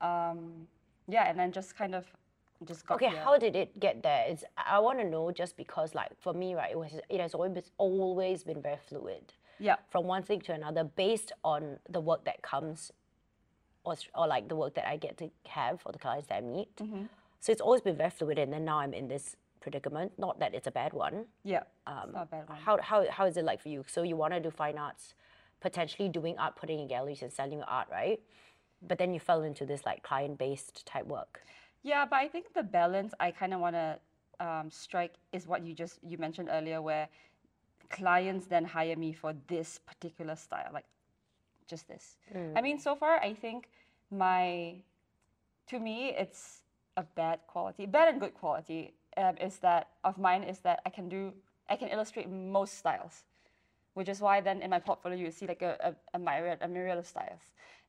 Um, 0.00 0.66
yeah, 1.06 1.28
and 1.28 1.38
then 1.38 1.52
just 1.52 1.76
kind 1.76 1.94
of 1.94 2.06
just 2.64 2.86
got 2.86 2.96
Okay, 2.96 3.08
here. 3.10 3.20
how 3.22 3.36
did 3.38 3.54
it 3.56 3.78
get 3.78 4.02
there? 4.02 4.24
It's 4.28 4.44
I 4.56 4.78
want 4.78 4.98
to 4.98 5.04
know 5.04 5.30
just 5.30 5.56
because 5.56 5.94
like 5.94 6.10
for 6.20 6.32
me, 6.32 6.54
right, 6.54 6.70
it 6.70 6.78
was 6.78 6.92
it 7.08 7.20
has 7.20 7.34
always 7.34 7.52
been, 7.52 7.64
always 7.78 8.44
been 8.44 8.62
very 8.62 8.78
fluid. 8.88 9.34
yeah, 9.58 9.76
from 9.90 10.06
one 10.06 10.22
thing 10.22 10.40
to 10.42 10.52
another 10.52 10.84
based 10.84 11.32
on 11.44 11.78
the 11.88 12.00
work 12.00 12.24
that 12.24 12.42
comes 12.42 12.92
or, 13.84 13.94
or 14.14 14.26
like 14.26 14.48
the 14.48 14.56
work 14.56 14.74
that 14.74 14.86
I 14.88 14.96
get 14.96 15.16
to 15.18 15.30
have 15.48 15.80
or 15.84 15.92
the 15.92 15.98
clients 15.98 16.28
that 16.28 16.36
I 16.38 16.40
meet. 16.40 16.74
Mm-hmm. 16.76 17.04
So 17.40 17.52
it's 17.52 17.60
always 17.60 17.80
been 17.82 17.96
very 17.96 18.10
fluid 18.10 18.38
and 18.38 18.52
then 18.52 18.64
now 18.64 18.78
I'm 18.80 18.92
in 18.94 19.08
this 19.08 19.36
predicament. 19.60 20.12
Not 20.18 20.38
that 20.40 20.54
it's 20.54 20.66
a 20.66 20.70
bad 20.72 20.92
one. 20.92 21.26
yeah, 21.44 21.62
it's 21.86 22.12
not 22.12 22.22
a 22.24 22.26
bad 22.26 22.48
one. 22.48 22.58
How, 22.58 22.78
how, 22.82 23.04
how 23.10 23.26
is 23.26 23.36
it 23.36 23.44
like 23.44 23.60
for 23.60 23.68
you? 23.68 23.84
So 23.86 24.02
you 24.02 24.16
want 24.16 24.32
to 24.34 24.40
do 24.40 24.50
fine 24.50 24.76
arts, 24.78 25.14
potentially 25.60 26.08
doing 26.08 26.36
art, 26.38 26.56
putting 26.56 26.80
in 26.80 26.88
galleries 26.88 27.22
and 27.22 27.32
selling 27.32 27.58
your 27.58 27.68
art, 27.68 27.88
right? 27.90 28.20
But 28.86 28.98
then 28.98 29.14
you 29.14 29.20
fell 29.20 29.42
into 29.42 29.64
this 29.64 29.84
like 29.86 30.02
client-based 30.02 30.84
type 30.86 31.06
work. 31.06 31.42
Yeah, 31.86 32.04
but 32.04 32.16
I 32.16 32.26
think 32.26 32.52
the 32.52 32.64
balance 32.64 33.14
I 33.20 33.30
kind 33.30 33.54
of 33.54 33.60
want 33.60 33.76
to 33.76 33.98
um, 34.40 34.70
strike 34.72 35.14
is 35.32 35.46
what 35.46 35.64
you 35.64 35.72
just 35.72 36.00
you 36.02 36.18
mentioned 36.18 36.48
earlier, 36.50 36.82
where 36.82 37.08
clients 37.90 38.46
then 38.46 38.64
hire 38.64 38.96
me 38.96 39.12
for 39.12 39.32
this 39.46 39.78
particular 39.78 40.34
style, 40.34 40.70
like 40.72 40.84
just 41.68 41.86
this. 41.86 42.16
I 42.56 42.60
mean, 42.60 42.80
so 42.80 42.96
far 42.96 43.20
I 43.20 43.34
think 43.34 43.70
my, 44.10 44.82
to 45.68 45.78
me, 45.78 46.10
it's 46.10 46.62
a 46.96 47.04
bad 47.04 47.38
quality, 47.46 47.86
bad 47.86 48.08
and 48.08 48.20
good 48.20 48.34
quality. 48.34 48.94
Um, 49.16 49.36
is 49.38 49.58
that 49.58 49.90
of 50.02 50.18
mine 50.18 50.42
is 50.42 50.58
that 50.66 50.80
I 50.84 50.90
can 50.90 51.08
do 51.08 51.32
I 51.70 51.76
can 51.76 51.88
illustrate 51.88 52.28
most 52.28 52.78
styles 52.78 53.22
which 53.96 54.10
is 54.10 54.20
why 54.20 54.40
then 54.42 54.60
in 54.60 54.70
my 54.70 54.78
portfolio 54.78 55.18
you 55.18 55.30
see 55.30 55.46
like 55.46 55.62
a, 55.62 55.72
a, 55.88 55.90
a 56.16 56.18
myriad 56.18 56.58
a 56.60 56.68
myriad 56.68 56.98
of 56.98 57.06
styles. 57.06 57.44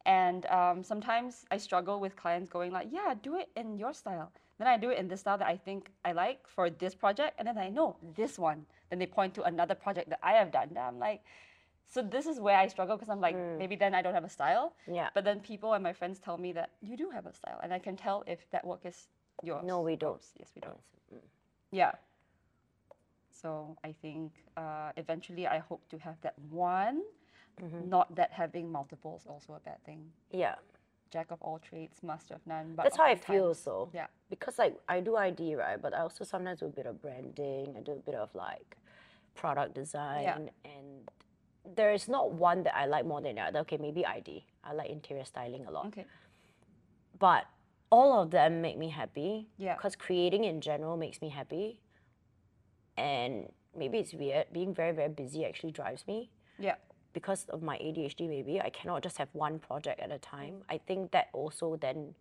And 0.05 0.45
um, 0.57 0.83
sometimes 0.91 1.45
i 1.51 1.57
struggle 1.57 1.97
with 1.99 2.13
clients 2.15 2.49
going 2.49 2.71
like 2.71 2.87
yeah 2.97 3.13
do 3.21 3.35
it 3.41 3.49
in 3.61 3.77
your 3.77 3.93
style. 3.93 4.31
Then 4.59 4.67
i 4.73 4.77
do 4.77 4.89
it 4.93 4.97
in 5.01 5.07
this 5.09 5.19
style 5.25 5.37
that 5.37 5.47
i 5.55 5.57
think 5.57 5.91
i 6.09 6.13
like 6.13 6.39
for 6.55 6.69
this 6.69 6.95
project 7.03 7.33
and 7.37 7.45
then 7.49 7.57
i 7.57 7.69
know 7.77 7.89
this 8.15 8.39
one. 8.39 8.65
Then 8.89 8.99
they 8.99 9.09
point 9.17 9.33
to 9.35 9.43
another 9.43 9.75
project 9.75 10.09
that 10.13 10.21
i 10.23 10.33
have 10.41 10.49
done. 10.59 10.69
And 10.69 10.79
i'm 10.79 10.99
like 11.07 11.21
so 11.93 12.01
this 12.01 12.25
is 12.25 12.39
where 12.45 12.57
i 12.63 12.67
struggle 12.67 12.95
because 12.97 13.09
i'm 13.09 13.21
like 13.27 13.37
maybe 13.61 13.75
then 13.83 13.93
i 13.93 14.01
don't 14.01 14.13
have 14.13 14.29
a 14.31 14.35
style. 14.39 14.73
Yeah. 14.99 15.09
but 15.13 15.23
then 15.25 15.41
people 15.51 15.73
and 15.73 15.83
my 15.83 15.93
friends 15.99 16.19
tell 16.19 16.37
me 16.37 16.53
that 16.53 16.69
you 16.81 16.95
do 17.03 17.09
have 17.09 17.25
a 17.25 17.33
style 17.33 17.59
and 17.63 17.73
i 17.77 17.79
can 17.79 17.95
tell 18.05 18.23
if 18.27 18.39
that 18.53 18.65
work 18.65 18.83
is 18.85 19.07
yours. 19.43 19.63
No, 19.65 19.81
we 19.81 19.95
don't. 19.95 20.23
yes 20.39 20.49
we 20.55 20.61
don't. 20.61 20.79
Yeah. 21.71 21.91
So 23.41 23.77
I 23.83 23.93
think 24.01 24.31
uh, 24.55 24.91
eventually 24.97 25.47
I 25.47 25.59
hope 25.59 25.87
to 25.89 25.97
have 25.99 26.15
that 26.21 26.35
one. 26.49 27.01
Mm-hmm. 27.61 27.89
Not 27.89 28.15
that 28.15 28.31
having 28.31 28.71
multiples 28.71 29.21
is 29.21 29.27
also 29.27 29.53
a 29.53 29.59
bad 29.59 29.83
thing. 29.83 30.05
Yeah. 30.31 30.55
Jack 31.11 31.31
of 31.31 31.41
all 31.41 31.59
trades, 31.59 32.03
master 32.03 32.35
of 32.35 32.41
none. 32.45 32.73
But 32.75 32.83
That's 32.83 32.97
how 32.97 33.05
I 33.05 33.15
feel 33.15 33.53
so. 33.53 33.89
Yeah. 33.93 34.07
Because 34.29 34.59
like 34.59 34.75
I 34.89 34.99
do 34.99 35.15
ID, 35.15 35.55
right? 35.55 35.81
But 35.81 35.93
I 35.93 35.99
also 35.99 36.23
sometimes 36.23 36.59
do 36.59 36.65
a 36.65 36.69
bit 36.69 36.85
of 36.85 37.01
branding. 37.01 37.75
I 37.77 37.81
do 37.81 37.93
a 37.93 37.95
bit 37.95 38.15
of 38.15 38.33
like 38.35 38.77
product 39.35 39.75
design 39.75 40.49
and 40.65 41.09
there 41.75 41.93
is 41.93 42.07
not 42.07 42.31
one 42.31 42.63
that 42.63 42.75
I 42.75 42.85
like 42.85 43.05
more 43.05 43.21
than 43.21 43.35
the 43.35 43.41
other. 43.41 43.59
Okay, 43.59 43.77
maybe 43.77 44.05
ID. 44.05 44.45
I 44.63 44.73
like 44.73 44.89
interior 44.89 45.25
styling 45.25 45.65
a 45.65 45.71
lot. 45.71 45.87
Okay. 45.87 46.05
But 47.19 47.45
all 47.89 48.21
of 48.21 48.31
them 48.31 48.61
make 48.61 48.77
me 48.77 48.89
happy. 48.89 49.47
Yeah. 49.57 49.75
Because 49.75 49.95
creating 49.95 50.43
in 50.43 50.61
general 50.61 50.97
makes 50.97 51.21
me 51.21 51.29
happy. 51.29 51.79
And 52.97 53.51
maybe 53.77 53.99
it's 53.99 54.13
weird. 54.13 54.47
Being 54.51 54.73
very, 54.73 54.91
very 54.91 55.09
busy 55.09 55.45
actually 55.45 55.71
drives 55.71 56.05
me. 56.07 56.31
Yeah. 56.59 56.75
Because 57.13 57.45
of 57.49 57.61
my 57.63 57.77
ADHD, 57.77 58.27
maybe 58.27 58.61
I 58.61 58.69
cannot 58.69 59.03
just 59.03 59.17
have 59.17 59.29
one 59.33 59.59
project 59.59 59.99
at 59.99 60.11
a 60.11 60.19
time. 60.19 60.63
I 60.69 60.77
think 60.77 61.11
that 61.11 61.29
also 61.33 61.77
then 61.77 62.15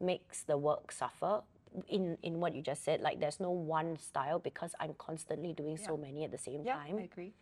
makes 0.00 0.42
the 0.42 0.58
work 0.58 0.92
suffer 0.92 1.42
in 1.88 2.18
in 2.22 2.40
what 2.40 2.54
you 2.54 2.62
just 2.62 2.84
said. 2.84 3.00
Like 3.00 3.20
there's 3.20 3.40
no 3.40 3.50
one 3.50 3.98
style 3.98 4.38
because 4.38 4.74
I'm 4.80 4.94
constantly 4.98 5.52
doing 5.52 5.76
so 5.78 5.96
many 5.96 6.24
at 6.24 6.30
the 6.30 6.38
same 6.38 6.62
Yeah, 6.64 6.74
time 6.74 6.96
I 6.98 7.02
agree. 7.02 7.32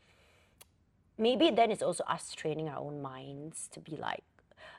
maybe 1.19 1.51
then 1.51 1.71
it's 1.71 1.83
also 1.83 2.05
us 2.05 2.33
training 2.33 2.69
our 2.69 2.79
own 2.79 3.01
minds 3.03 3.69
to 3.73 3.81
be 3.81 3.97
like 3.97 4.25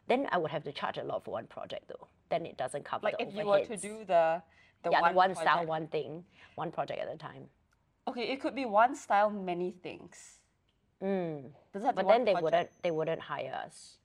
then 0.08 0.28
I 0.32 0.38
would 0.38 0.52
have 0.52 0.64
to 0.66 0.72
charge 0.72 0.98
a 0.98 1.04
lot 1.04 1.24
for 1.26 1.32
one 1.32 1.48
project 1.48 1.88
though. 1.88 2.08
Then 2.30 2.46
it 2.46 2.58
doesn't 2.58 2.86
cover 2.86 3.06
Like 3.06 3.18
the 3.18 3.28
if 3.28 3.36
you 3.36 3.46
were 3.46 3.66
to 3.66 3.78
do 3.78 4.06
the 4.06 4.42
the 4.84 4.92
yeah, 4.92 5.02
one, 5.02 5.12
the 5.14 5.18
one 5.18 5.36
style, 5.36 5.66
one 5.66 5.88
thing, 5.88 6.24
one 6.56 6.72
project 6.72 7.00
at 7.00 7.12
a 7.14 7.18
time. 7.18 7.50
Okay, 8.08 8.30
it 8.32 8.40
could 8.42 8.56
be 8.56 8.66
one 8.66 8.96
style, 8.96 9.30
many 9.30 9.72
things. 9.72 10.40
Mm. 11.04 11.52
But 11.74 12.08
then 12.08 12.24
they 12.26 12.32
project. 12.34 12.44
wouldn't 12.44 12.70
they 12.84 12.92
wouldn't 12.92 13.22
hire 13.22 13.54
us. 13.66 13.98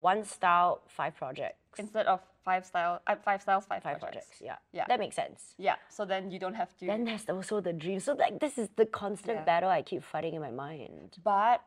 One 0.00 0.24
style, 0.24 0.82
five 0.88 1.16
projects. 1.16 1.58
instead 1.78 2.06
of 2.06 2.20
five 2.44 2.66
style, 2.66 3.00
uh, 3.06 3.16
five 3.16 3.40
styles, 3.40 3.64
five, 3.66 3.82
five 3.82 3.98
projects. 3.98 4.26
projects. 4.26 4.42
Yeah. 4.42 4.56
Yeah. 4.72 4.84
That 4.88 4.98
makes 4.98 5.16
sense. 5.16 5.54
Yeah. 5.58 5.76
So 5.88 6.04
then 6.04 6.30
you 6.30 6.38
don't 6.38 6.54
have 6.54 6.76
to. 6.78 6.86
Then 6.86 7.04
there's 7.04 7.28
also 7.28 7.60
the 7.60 7.72
dream. 7.72 8.00
So 8.00 8.12
like 8.14 8.38
this 8.40 8.58
is 8.58 8.68
the 8.76 8.86
constant 8.86 9.38
Yeah. 9.38 9.44
battle 9.44 9.70
I 9.70 9.82
keep 9.82 10.02
fighting 10.02 10.34
in 10.34 10.40
my 10.42 10.50
mind. 10.50 11.18
But 11.24 11.62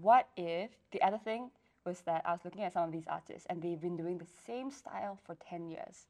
what 0.00 0.28
if 0.36 0.70
the 0.92 1.00
other 1.02 1.18
thing 1.18 1.50
was 1.86 2.00
that 2.02 2.22
I 2.26 2.32
was 2.32 2.40
looking 2.44 2.62
at 2.62 2.72
some 2.72 2.84
of 2.84 2.92
these 2.92 3.06
artists 3.08 3.46
and 3.48 3.62
they've 3.62 3.80
been 3.80 3.96
doing 3.96 4.18
the 4.18 4.26
same 4.46 4.70
style 4.70 5.18
for 5.24 5.34
10 5.48 5.68
years. 5.68 6.06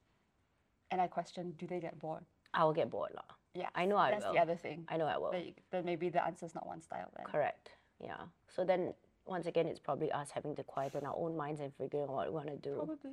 And 0.91 0.99
I 0.99 1.07
question, 1.07 1.53
do 1.57 1.65
they 1.65 1.79
get 1.79 1.97
bored? 1.99 2.25
I 2.53 2.65
will 2.65 2.73
get 2.73 2.89
bored. 2.89 3.11
lah. 3.15 3.23
Yeah. 3.53 3.69
I 3.75 3.85
know 3.85 3.97
I 3.97 4.11
That's 4.11 4.25
will. 4.25 4.33
the 4.33 4.39
other 4.39 4.55
thing. 4.55 4.85
I 4.87 4.97
know 4.97 5.05
I 5.05 5.17
will. 5.17 5.33
You- 5.35 5.53
Then 5.71 5.85
maybe 5.85 6.09
the 6.09 6.23
answer 6.23 6.45
is 6.45 6.55
not 6.55 6.65
one 6.67 6.81
style 6.81 7.09
then. 7.15 7.25
Correct. 7.25 7.71
Yeah. 7.99 8.17
So 8.55 8.63
then 8.63 8.93
once 9.25 9.45
again 9.45 9.67
it's 9.67 9.79
probably 9.79 10.11
us 10.11 10.31
having 10.31 10.55
to 10.55 10.63
quieten 10.63 11.05
our 11.05 11.15
own 11.15 11.37
minds 11.37 11.59
and 11.61 11.73
figuring 11.75 12.05
out 12.05 12.11
what 12.13 12.27
we 12.27 12.33
want 12.33 12.47
to 12.47 12.57
do. 12.57 12.75
Probably. 12.75 13.11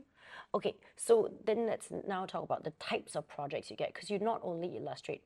Okay, 0.55 0.75
so 0.97 1.31
then 1.45 1.67
let's 1.67 1.89
now 2.07 2.25
talk 2.27 2.43
about 2.45 2.65
the 2.65 2.71
types 2.79 3.15
of 3.17 3.29
projects 3.29 3.71
you 3.71 3.77
get 3.77 3.93
because 3.93 4.11
you 4.11 4.19
not 4.19 4.41
only 4.43 4.77
illustrate 4.77 5.23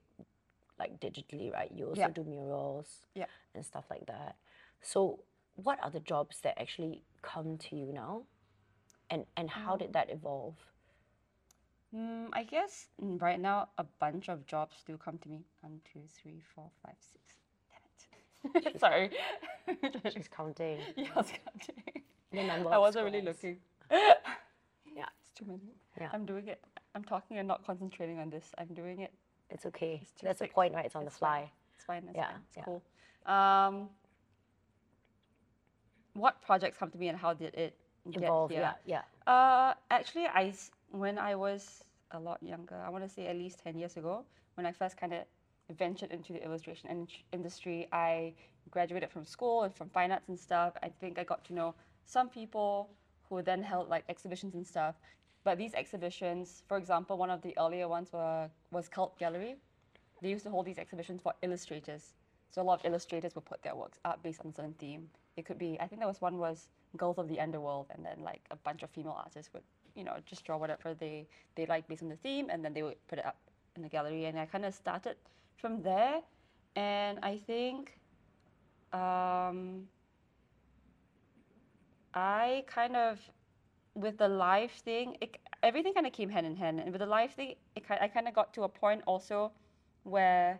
like 0.78 0.98
digitally, 1.00 1.52
right? 1.52 1.70
You 1.72 1.88
also 1.88 2.00
Yeah. 2.00 2.08
do 2.08 2.24
murals 2.24 3.06
Yeah. 3.14 3.26
and 3.54 3.64
stuff 3.64 3.84
like 3.90 4.06
that. 4.06 4.36
So 4.80 5.20
what 5.54 5.78
are 5.82 5.90
the 5.90 6.00
jobs 6.00 6.40
that 6.40 6.58
actually 6.60 7.04
come 7.20 7.58
to 7.58 7.76
you 7.76 7.92
now? 7.92 8.22
And 9.10 9.26
and 9.36 9.50
how 9.50 9.76
did 9.76 9.88
um. 9.88 9.92
that 9.92 10.10
evolve? 10.10 10.56
Mm, 11.94 12.28
I 12.32 12.44
guess 12.44 12.86
mm, 13.02 13.20
right 13.20 13.38
now 13.40 13.68
a 13.78 13.84
bunch 14.00 14.28
of 14.28 14.46
jobs 14.46 14.82
do 14.86 14.96
come 14.96 15.18
to 15.18 15.28
me. 15.28 15.44
One, 15.60 15.80
two, 15.92 16.00
three, 16.08 16.40
four, 16.54 16.70
five, 16.84 16.94
six. 16.98 17.22
Damn 18.54 18.62
it. 18.74 18.80
Sorry. 18.80 19.10
She's 20.12 20.28
counting. 20.28 20.78
yeah, 20.96 21.08
I 21.14 21.18
was 21.18 21.32
counting. 21.44 22.02
The 22.32 22.70
I 22.70 22.78
wasn't 22.78 23.04
really 23.04 23.20
looking. 23.22 23.58
Yeah, 24.94 25.06
It's 25.20 25.30
too 25.38 25.44
many. 25.46 25.60
Yeah. 26.00 26.08
I'm 26.12 26.24
doing 26.24 26.48
it. 26.48 26.62
I'm 26.94 27.04
talking 27.04 27.38
and 27.38 27.46
not 27.48 27.64
concentrating 27.66 28.18
on 28.18 28.30
this. 28.30 28.52
I'm 28.58 28.68
doing 28.74 29.00
it. 29.00 29.12
it's 29.50 29.66
okay. 29.66 29.98
too 30.18 30.26
That's 30.26 30.40
the 30.40 30.48
point, 30.48 30.74
right? 30.74 30.84
It's 30.86 30.96
on 30.96 31.02
the 31.04 31.08
It's 31.08 31.16
fine. 31.18 31.42
fly. 31.42 31.50
It's 31.76 31.84
fine. 31.84 32.02
It's 32.08 32.16
Yeah, 32.16 32.26
fine. 32.26 32.40
It's 32.48 32.56
yeah. 32.56 32.64
cool. 32.64 32.82
Um, 33.26 33.88
what 36.14 36.40
projects 36.42 36.76
come 36.78 36.90
to 36.90 36.98
me 36.98 37.08
and 37.08 37.18
how 37.18 37.32
did 37.34 37.54
it 37.54 37.76
get 38.10 38.22
Evolve. 38.24 38.50
here? 38.50 38.74
Yeah, 38.86 39.02
yeah. 39.26 39.32
Uh, 39.32 39.74
actually, 39.90 40.26
I 40.26 40.52
when 40.92 41.18
I 41.18 41.34
was 41.34 41.82
a 42.12 42.18
lot 42.20 42.42
younger, 42.42 42.76
I 42.76 42.88
want 42.90 43.04
to 43.04 43.10
say 43.10 43.26
at 43.26 43.36
least 43.36 43.60
ten 43.60 43.78
years 43.78 43.96
ago, 43.96 44.24
when 44.54 44.66
I 44.66 44.72
first 44.72 44.96
kind 44.96 45.12
of 45.12 45.22
ventured 45.76 46.10
into 46.10 46.32
the 46.32 46.44
illustration 46.44 46.88
in- 46.90 47.08
industry, 47.32 47.88
I 47.92 48.34
graduated 48.70 49.10
from 49.10 49.24
school 49.24 49.62
and 49.62 49.74
from 49.74 49.88
fine 49.88 50.12
arts 50.12 50.28
and 50.28 50.38
stuff. 50.38 50.74
I 50.82 50.88
think 51.00 51.18
I 51.18 51.24
got 51.24 51.44
to 51.46 51.54
know 51.54 51.74
some 52.04 52.28
people 52.28 52.90
who 53.28 53.42
then 53.42 53.62
held 53.62 53.88
like 53.88 54.04
exhibitions 54.08 54.54
and 54.54 54.66
stuff. 54.66 54.94
But 55.44 55.58
these 55.58 55.74
exhibitions, 55.74 56.62
for 56.68 56.76
example, 56.76 57.16
one 57.16 57.30
of 57.30 57.42
the 57.42 57.56
earlier 57.58 57.88
ones 57.88 58.12
were 58.12 58.48
was 58.70 58.88
Kult 58.88 59.18
Gallery. 59.18 59.56
They 60.20 60.28
used 60.28 60.44
to 60.44 60.50
hold 60.50 60.66
these 60.66 60.78
exhibitions 60.78 61.20
for 61.20 61.32
illustrators. 61.42 62.14
So 62.50 62.62
a 62.62 62.64
lot 62.64 62.80
of 62.80 62.86
illustrators 62.86 63.34
would 63.34 63.46
put 63.46 63.62
their 63.62 63.74
works 63.74 63.98
up 64.04 64.22
based 64.22 64.40
on 64.40 64.50
a 64.50 64.52
certain 64.52 64.74
theme. 64.74 65.08
It 65.36 65.46
could 65.46 65.58
be, 65.58 65.78
I 65.80 65.86
think 65.86 66.00
there 66.00 66.08
was 66.08 66.20
one 66.20 66.38
was 66.38 66.68
Girls 66.96 67.18
of 67.18 67.26
the 67.28 67.40
Underworld, 67.40 67.86
and 67.94 68.04
then 68.04 68.18
like 68.22 68.42
a 68.50 68.56
bunch 68.56 68.82
of 68.82 68.90
female 68.90 69.16
artists 69.18 69.52
would, 69.54 69.62
you 69.94 70.04
know, 70.04 70.16
just 70.24 70.44
draw 70.44 70.56
whatever 70.56 70.94
they 70.94 71.26
they 71.54 71.66
like 71.66 71.86
based 71.88 72.02
on 72.02 72.08
the 72.08 72.16
theme, 72.16 72.48
and 72.50 72.64
then 72.64 72.72
they 72.74 72.82
would 72.82 72.96
put 73.08 73.18
it 73.18 73.26
up 73.26 73.36
in 73.76 73.82
the 73.82 73.88
gallery. 73.88 74.26
And 74.26 74.38
I 74.38 74.46
kind 74.46 74.64
of 74.64 74.74
started 74.74 75.16
from 75.56 75.82
there, 75.82 76.20
and 76.76 77.18
I 77.22 77.38
think, 77.46 77.98
um, 78.92 79.88
I 82.14 82.64
kind 82.66 82.96
of 82.96 83.18
with 83.94 84.18
the 84.18 84.28
live 84.28 84.70
thing, 84.70 85.16
it, 85.20 85.36
everything 85.62 85.92
kind 85.92 86.06
of 86.06 86.12
came 86.12 86.30
hand 86.30 86.46
in 86.46 86.56
hand. 86.56 86.80
And 86.80 86.90
with 86.92 87.00
the 87.00 87.06
live 87.06 87.32
thing, 87.32 87.54
it, 87.76 87.84
I 87.88 88.08
kind 88.08 88.26
of 88.26 88.34
got 88.34 88.54
to 88.54 88.62
a 88.62 88.68
point 88.68 89.02
also 89.06 89.52
where 90.04 90.58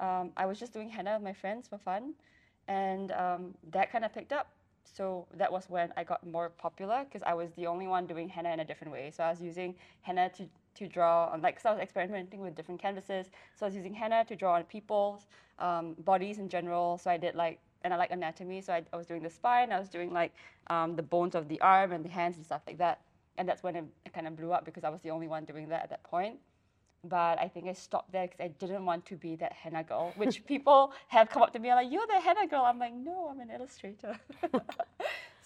um, 0.00 0.30
I 0.36 0.46
was 0.46 0.58
just 0.58 0.72
doing 0.72 0.88
henna 0.88 1.14
with 1.14 1.22
my 1.22 1.32
friends 1.32 1.68
for 1.68 1.78
fun, 1.78 2.14
and 2.68 3.10
um, 3.12 3.54
that 3.72 3.90
kind 3.90 4.04
of 4.04 4.12
picked 4.12 4.32
up. 4.32 4.48
So 4.84 5.26
that 5.36 5.50
was 5.50 5.68
when 5.68 5.92
I 5.96 6.04
got 6.04 6.26
more 6.26 6.50
popular 6.50 7.04
because 7.04 7.22
I 7.26 7.34
was 7.34 7.50
the 7.52 7.66
only 7.66 7.86
one 7.86 8.06
doing 8.06 8.28
henna 8.28 8.50
in 8.50 8.60
a 8.60 8.64
different 8.64 8.92
way. 8.92 9.10
So 9.10 9.24
I 9.24 9.30
was 9.30 9.40
using 9.40 9.74
henna 10.02 10.30
to, 10.30 10.46
to 10.76 10.86
draw 10.88 11.30
on, 11.32 11.42
like, 11.42 11.58
so 11.60 11.70
I 11.70 11.72
was 11.72 11.80
experimenting 11.80 12.40
with 12.40 12.54
different 12.54 12.80
canvases. 12.80 13.30
So 13.56 13.66
I 13.66 13.68
was 13.68 13.74
using 13.74 13.94
henna 13.94 14.24
to 14.26 14.36
draw 14.36 14.54
on 14.54 14.64
people's 14.64 15.26
um, 15.58 15.94
bodies 16.04 16.38
in 16.38 16.48
general. 16.48 16.98
So 16.98 17.10
I 17.10 17.16
did 17.16 17.34
like, 17.34 17.58
and 17.82 17.92
I 17.92 17.96
like 17.96 18.10
anatomy. 18.10 18.60
So 18.60 18.72
I, 18.72 18.82
I 18.92 18.96
was 18.96 19.06
doing 19.06 19.22
the 19.22 19.30
spine, 19.30 19.72
I 19.72 19.78
was 19.78 19.88
doing 19.88 20.12
like 20.12 20.32
um, 20.68 20.96
the 20.96 21.02
bones 21.02 21.34
of 21.34 21.48
the 21.48 21.60
arm 21.60 21.92
and 21.92 22.04
the 22.04 22.08
hands 22.10 22.36
and 22.36 22.44
stuff 22.44 22.62
like 22.66 22.78
that. 22.78 23.00
And 23.36 23.48
that's 23.48 23.62
when 23.62 23.76
it, 23.76 23.84
it 24.06 24.12
kind 24.12 24.26
of 24.26 24.36
blew 24.36 24.52
up 24.52 24.64
because 24.64 24.84
I 24.84 24.90
was 24.90 25.00
the 25.00 25.10
only 25.10 25.28
one 25.28 25.44
doing 25.44 25.68
that 25.68 25.82
at 25.82 25.90
that 25.90 26.02
point 26.04 26.38
but 27.04 27.38
I 27.40 27.48
think 27.48 27.66
I 27.68 27.72
stopped 27.72 28.12
there 28.12 28.26
because 28.26 28.40
I 28.40 28.48
didn't 28.48 28.84
want 28.84 29.04
to 29.06 29.16
be 29.16 29.36
that 29.36 29.52
henna 29.52 29.82
girl, 29.84 30.12
which 30.16 30.44
people 30.52 30.92
have 31.08 31.28
come 31.30 31.42
up 31.42 31.52
to 31.52 31.58
me 31.58 31.68
and 31.70 31.76
like, 31.76 31.92
"You're 31.92 32.06
the 32.06 32.20
henna 32.20 32.46
girl." 32.46 32.62
I'm 32.64 32.78
like, 32.78 32.94
"No, 32.94 33.28
I'm 33.30 33.40
an 33.40 33.50
illustrator." 33.50 34.18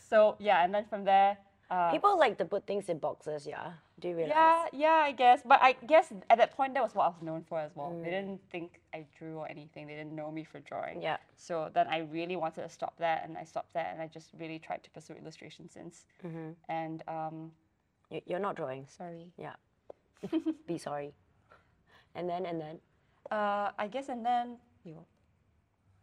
so 0.08 0.36
yeah, 0.38 0.64
and 0.64 0.74
then 0.74 0.84
from 0.86 1.04
there, 1.04 1.36
uh, 1.70 1.90
People 1.90 2.18
like 2.18 2.38
to 2.38 2.46
put 2.46 2.66
things 2.66 2.88
in 2.88 2.98
boxes, 2.98 3.46
yeah. 3.46 3.72
Do 4.00 4.08
you 4.08 4.16
realize? 4.16 4.32
yeah, 4.34 4.66
yeah, 4.72 5.02
I 5.04 5.12
guess. 5.12 5.42
But 5.44 5.58
I 5.60 5.72
guess 5.86 6.10
at 6.30 6.38
that 6.38 6.56
point, 6.56 6.72
that 6.72 6.82
was 6.82 6.94
what 6.94 7.04
I 7.04 7.08
was 7.08 7.20
known 7.20 7.44
for 7.46 7.58
as 7.60 7.72
well. 7.74 7.90
Mm. 7.92 8.04
They 8.04 8.10
didn't 8.10 8.40
think 8.50 8.80
I 8.94 9.04
drew 9.18 9.36
or 9.36 9.46
anything. 9.50 9.86
They 9.86 9.94
didn't 9.94 10.14
know 10.16 10.30
me 10.30 10.44
for 10.44 10.60
drawing. 10.60 11.02
Yeah. 11.02 11.18
So 11.36 11.68
then 11.74 11.86
I 11.88 11.98
really 11.98 12.36
wanted 12.36 12.62
to 12.62 12.70
stop 12.70 12.96
that, 13.00 13.24
and 13.28 13.36
I 13.36 13.44
stopped 13.44 13.74
that, 13.74 13.90
and 13.92 14.00
I 14.00 14.06
just 14.06 14.30
really 14.38 14.58
tried 14.58 14.82
to 14.84 14.90
pursue 14.90 15.12
illustration 15.14 15.68
since. 15.68 16.06
Mm-hmm. 16.24 16.50
And 16.70 17.02
um, 17.06 17.52
You- 18.10 18.22
You're 18.24 18.38
not 18.40 18.56
drawing. 18.56 18.86
sorry. 18.88 19.32
Yeah. 19.36 19.56
Be 20.66 20.78
sorry. 20.78 21.12
And 22.18 22.28
then, 22.28 22.44
and 22.46 22.60
then, 22.60 22.76
Uh, 23.30 23.70
I 23.78 23.86
guess, 23.88 24.08
and 24.08 24.24
then 24.24 24.56
you. 24.84 25.04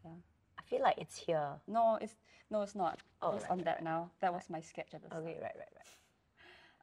Yeah. 0.05 0.11
I 0.59 0.61
feel 0.69 0.81
like 0.87 0.97
it's 1.03 1.17
here. 1.17 1.59
No, 1.67 1.97
it's 1.99 2.15
no, 2.51 2.61
it's 2.61 2.75
not. 2.75 3.01
Oh, 3.21 3.35
it's 3.35 3.43
right, 3.43 3.51
on 3.51 3.59
that 3.65 3.81
now. 3.83 4.11
That 4.21 4.31
was 4.31 4.49
my 4.49 4.61
sketch 4.61 4.93
at 4.93 5.01
the 5.01 5.07
start. 5.09 5.23
Okay, 5.23 5.37
right, 5.41 5.57
right, 5.61 5.73
right. 5.79 5.91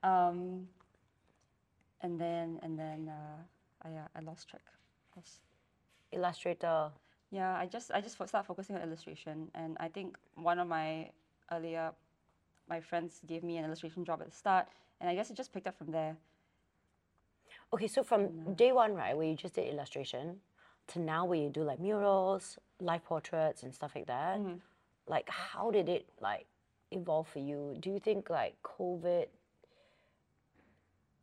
Um, 0.09 0.69
and 2.01 2.21
then 2.21 2.59
and 2.65 2.77
then 2.77 3.01
uh, 3.09 3.39
I 3.87 3.89
uh, 4.03 4.19
I 4.19 4.21
lost 4.21 4.49
track. 4.51 4.67
Lost- 5.17 5.47
Illustrator. 6.11 6.91
Yeah, 7.31 7.55
I 7.63 7.67
just 7.67 7.91
I 7.97 8.01
just 8.01 8.17
start 8.29 8.45
focusing 8.47 8.77
on 8.77 8.83
illustration, 8.83 9.49
and 9.55 9.77
I 9.81 9.89
think 9.89 10.19
one 10.35 10.59
of 10.59 10.69
my 10.69 11.11
earlier 11.51 11.93
my 12.69 12.81
friends 12.81 13.21
gave 13.27 13.43
me 13.43 13.57
an 13.59 13.65
illustration 13.65 14.05
job 14.05 14.21
at 14.21 14.27
the 14.31 14.37
start, 14.37 14.67
and 15.01 15.09
I 15.09 15.15
guess 15.15 15.31
it 15.31 15.37
just 15.37 15.53
picked 15.53 15.69
up 15.69 15.79
from 15.79 15.91
there. 15.93 16.17
Okay, 17.75 17.89
so 17.89 18.03
from 18.03 18.55
day 18.55 18.73
one, 18.73 18.95
right, 18.95 19.17
where 19.17 19.27
you 19.27 19.35
just 19.35 19.55
did 19.55 19.73
illustration, 19.73 20.37
to 20.89 21.01
now 21.01 21.25
where 21.25 21.39
you 21.39 21.49
do 21.49 21.63
like 21.63 21.81
murals, 21.81 22.59
life 22.81 23.03
portraits, 23.05 23.63
and 23.63 23.75
stuff 23.75 23.93
like 23.95 24.07
that. 24.07 24.41
Like, 25.07 25.29
how 25.29 25.71
did 25.71 25.89
it 25.89 26.07
like 26.21 26.47
evolve 26.91 27.29
for 27.29 27.39
you? 27.39 27.77
Do 27.81 27.91
you 27.91 27.99
think 27.99 28.29
like 28.29 28.55
COVID 28.63 29.27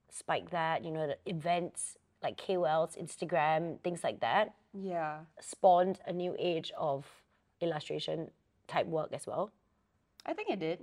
spiked 0.09 0.51
that? 0.51 0.83
You 0.83 0.91
know, 0.91 1.07
the 1.07 1.17
events 1.29 1.97
like 2.23 2.37
KOLs, 2.37 2.97
Instagram, 2.97 3.79
things 3.81 4.03
like 4.03 4.19
that, 4.19 4.53
Yeah, 4.73 5.19
spawned 5.39 5.99
a 6.05 6.11
new 6.11 6.35
age 6.37 6.71
of 6.77 7.05
illustration 7.61 8.31
type 8.67 8.87
work 8.87 9.09
as 9.13 9.25
well. 9.27 9.51
I 10.25 10.33
think 10.33 10.49
it 10.49 10.59
did. 10.59 10.79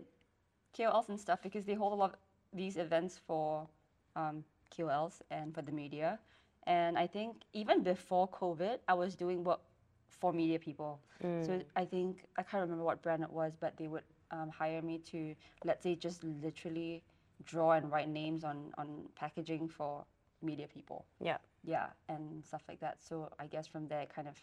KOLs 0.77 1.09
and 1.09 1.19
stuff 1.21 1.41
because 1.43 1.65
they 1.65 1.75
hold 1.75 1.93
a 1.93 1.97
lot 1.97 2.13
of 2.13 2.19
these 2.53 2.77
events 2.77 3.21
for 3.27 3.67
um, 4.15 4.45
KOLs 4.71 5.23
and 5.31 5.55
for 5.55 5.63
the 5.63 5.73
media. 5.73 6.19
And 6.67 6.99
I 6.99 7.07
think 7.07 7.43
even 7.53 7.83
before 7.83 8.29
COVID, 8.29 8.79
I 8.89 8.95
was 8.95 9.15
doing 9.15 9.45
work 9.45 9.61
for 10.09 10.33
media 10.33 10.59
people. 10.59 11.01
So 11.41 11.61
I 11.77 11.85
think 11.85 12.25
I 12.37 12.43
can't 12.43 12.63
remember 12.63 12.85
what 12.85 13.03
brand 13.03 13.23
it 13.23 13.31
was, 13.31 13.57
but 13.59 13.77
they 13.77 13.89
would 13.89 14.03
um, 14.31 14.51
hire 14.51 14.83
me 14.83 14.99
to, 15.11 15.35
let's 15.65 15.83
say, 15.83 15.95
just 15.95 16.25
literally 16.25 17.03
draw 17.45 17.73
and 17.73 17.91
write 17.91 18.09
names 18.09 18.45
on 18.45 18.73
on 18.79 19.09
packaging 19.15 19.69
for 19.69 20.05
media 20.43 20.67
people. 20.67 21.07
Yeah. 21.21 21.39
Yeah, 21.65 21.87
and 22.09 22.45
stuff 22.45 22.63
like 22.69 22.81
that. 22.81 23.03
So 23.03 23.31
I 23.39 23.47
guess 23.47 23.67
from 23.67 23.89
there, 23.89 24.07
kind 24.07 24.29
of 24.29 24.37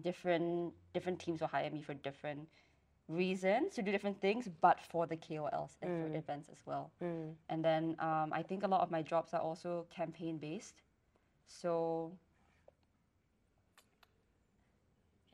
different 0.00 0.72
different 0.92 1.18
teams 1.18 1.40
will 1.40 1.48
hire 1.48 1.70
me 1.70 1.82
for 1.82 1.94
different 1.94 2.48
reasons 3.08 3.74
to 3.74 3.82
do 3.82 3.90
different 3.90 4.20
things, 4.20 4.48
but 4.60 4.80
for 4.80 5.06
the 5.06 5.16
KOLs 5.16 5.76
and 5.82 6.10
for 6.10 6.16
events 6.16 6.48
as 6.50 6.58
well. 6.64 6.90
Mm. 7.02 7.34
And 7.48 7.64
then 7.64 7.96
um, 7.98 8.32
I 8.32 8.42
think 8.42 8.62
a 8.62 8.68
lot 8.68 8.80
of 8.80 8.90
my 8.90 9.02
jobs 9.02 9.34
are 9.34 9.40
also 9.40 9.86
campaign 9.94 10.38
based. 10.38 10.82
So 11.46 12.12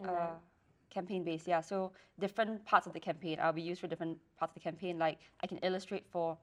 uh, 0.04 0.30
campaign 0.90 1.24
based, 1.24 1.46
yeah. 1.46 1.60
So 1.60 1.92
different 2.18 2.64
parts 2.64 2.86
of 2.86 2.92
the 2.92 3.00
campaign, 3.00 3.38
I'll 3.40 3.52
be 3.52 3.62
used 3.62 3.80
for 3.80 3.86
different 3.86 4.18
parts 4.38 4.52
of 4.52 4.54
the 4.54 4.60
campaign. 4.60 4.98
Like 4.98 5.18
I 5.42 5.46
can 5.46 5.58
illustrate 5.58 6.04
for 6.10 6.36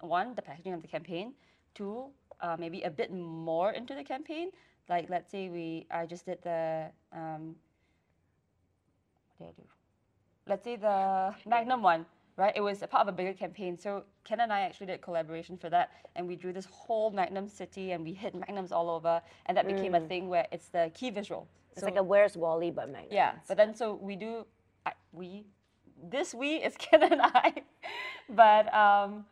one, 0.00 0.34
the 0.34 0.42
packaging 0.42 0.72
of 0.74 0.82
the 0.82 0.88
campaign. 0.88 1.34
Two, 1.74 2.06
uh, 2.40 2.56
maybe 2.58 2.82
a 2.82 2.90
bit 2.90 3.12
more 3.12 3.72
into 3.72 3.94
the 3.94 4.04
campaign. 4.04 4.50
Like 4.88 5.08
let's 5.08 5.30
say 5.30 5.48
we, 5.48 5.86
I 5.90 6.06
just 6.06 6.26
did 6.26 6.42
the, 6.42 6.90
um, 7.12 7.56
what 9.38 9.46
did 9.46 9.48
I 9.48 9.62
do? 9.62 9.68
Let's 10.46 10.64
say 10.64 10.76
the 10.76 11.34
Magnum 11.46 11.82
one, 11.82 12.04
right? 12.36 12.52
It 12.56 12.60
was 12.60 12.82
a 12.82 12.86
part 12.86 13.02
of 13.02 13.08
a 13.08 13.16
bigger 13.16 13.32
campaign. 13.32 13.78
So 13.78 14.04
Ken 14.24 14.40
and 14.40 14.52
I 14.52 14.60
actually 14.60 14.86
did 14.86 15.00
collaboration 15.00 15.56
for 15.56 15.70
that, 15.70 15.90
and 16.16 16.26
we 16.26 16.36
drew 16.36 16.52
this 16.52 16.66
whole 16.66 17.10
Magnum 17.10 17.48
city, 17.48 17.92
and 17.92 18.04
we 18.04 18.12
hit 18.12 18.34
Magnums 18.34 18.72
all 18.72 18.90
over, 18.90 19.22
and 19.46 19.56
that 19.56 19.66
became 19.66 19.94
a 19.94 20.00
thing 20.00 20.28
where 20.28 20.46
it's 20.50 20.68
the 20.68 20.90
key 20.94 21.10
visual. 21.10 21.48
It's 21.72 21.82
like 21.82 21.96
a 21.96 22.02
Where's 22.02 22.36
Wally 22.36 22.70
but 22.70 22.90
Magnum. 22.90 23.12
Yeah, 23.12 23.32
but 23.48 23.56
then 23.56 23.74
so 23.74 23.94
we 23.94 24.16
do, 24.16 24.46
I, 24.84 24.92
we, 25.12 25.44
this 26.02 26.34
we 26.34 26.56
is 26.56 26.74
Ken 26.78 27.02
and 27.02 27.20
I, 27.22 27.54
but 28.28 28.72
um, 28.74 29.24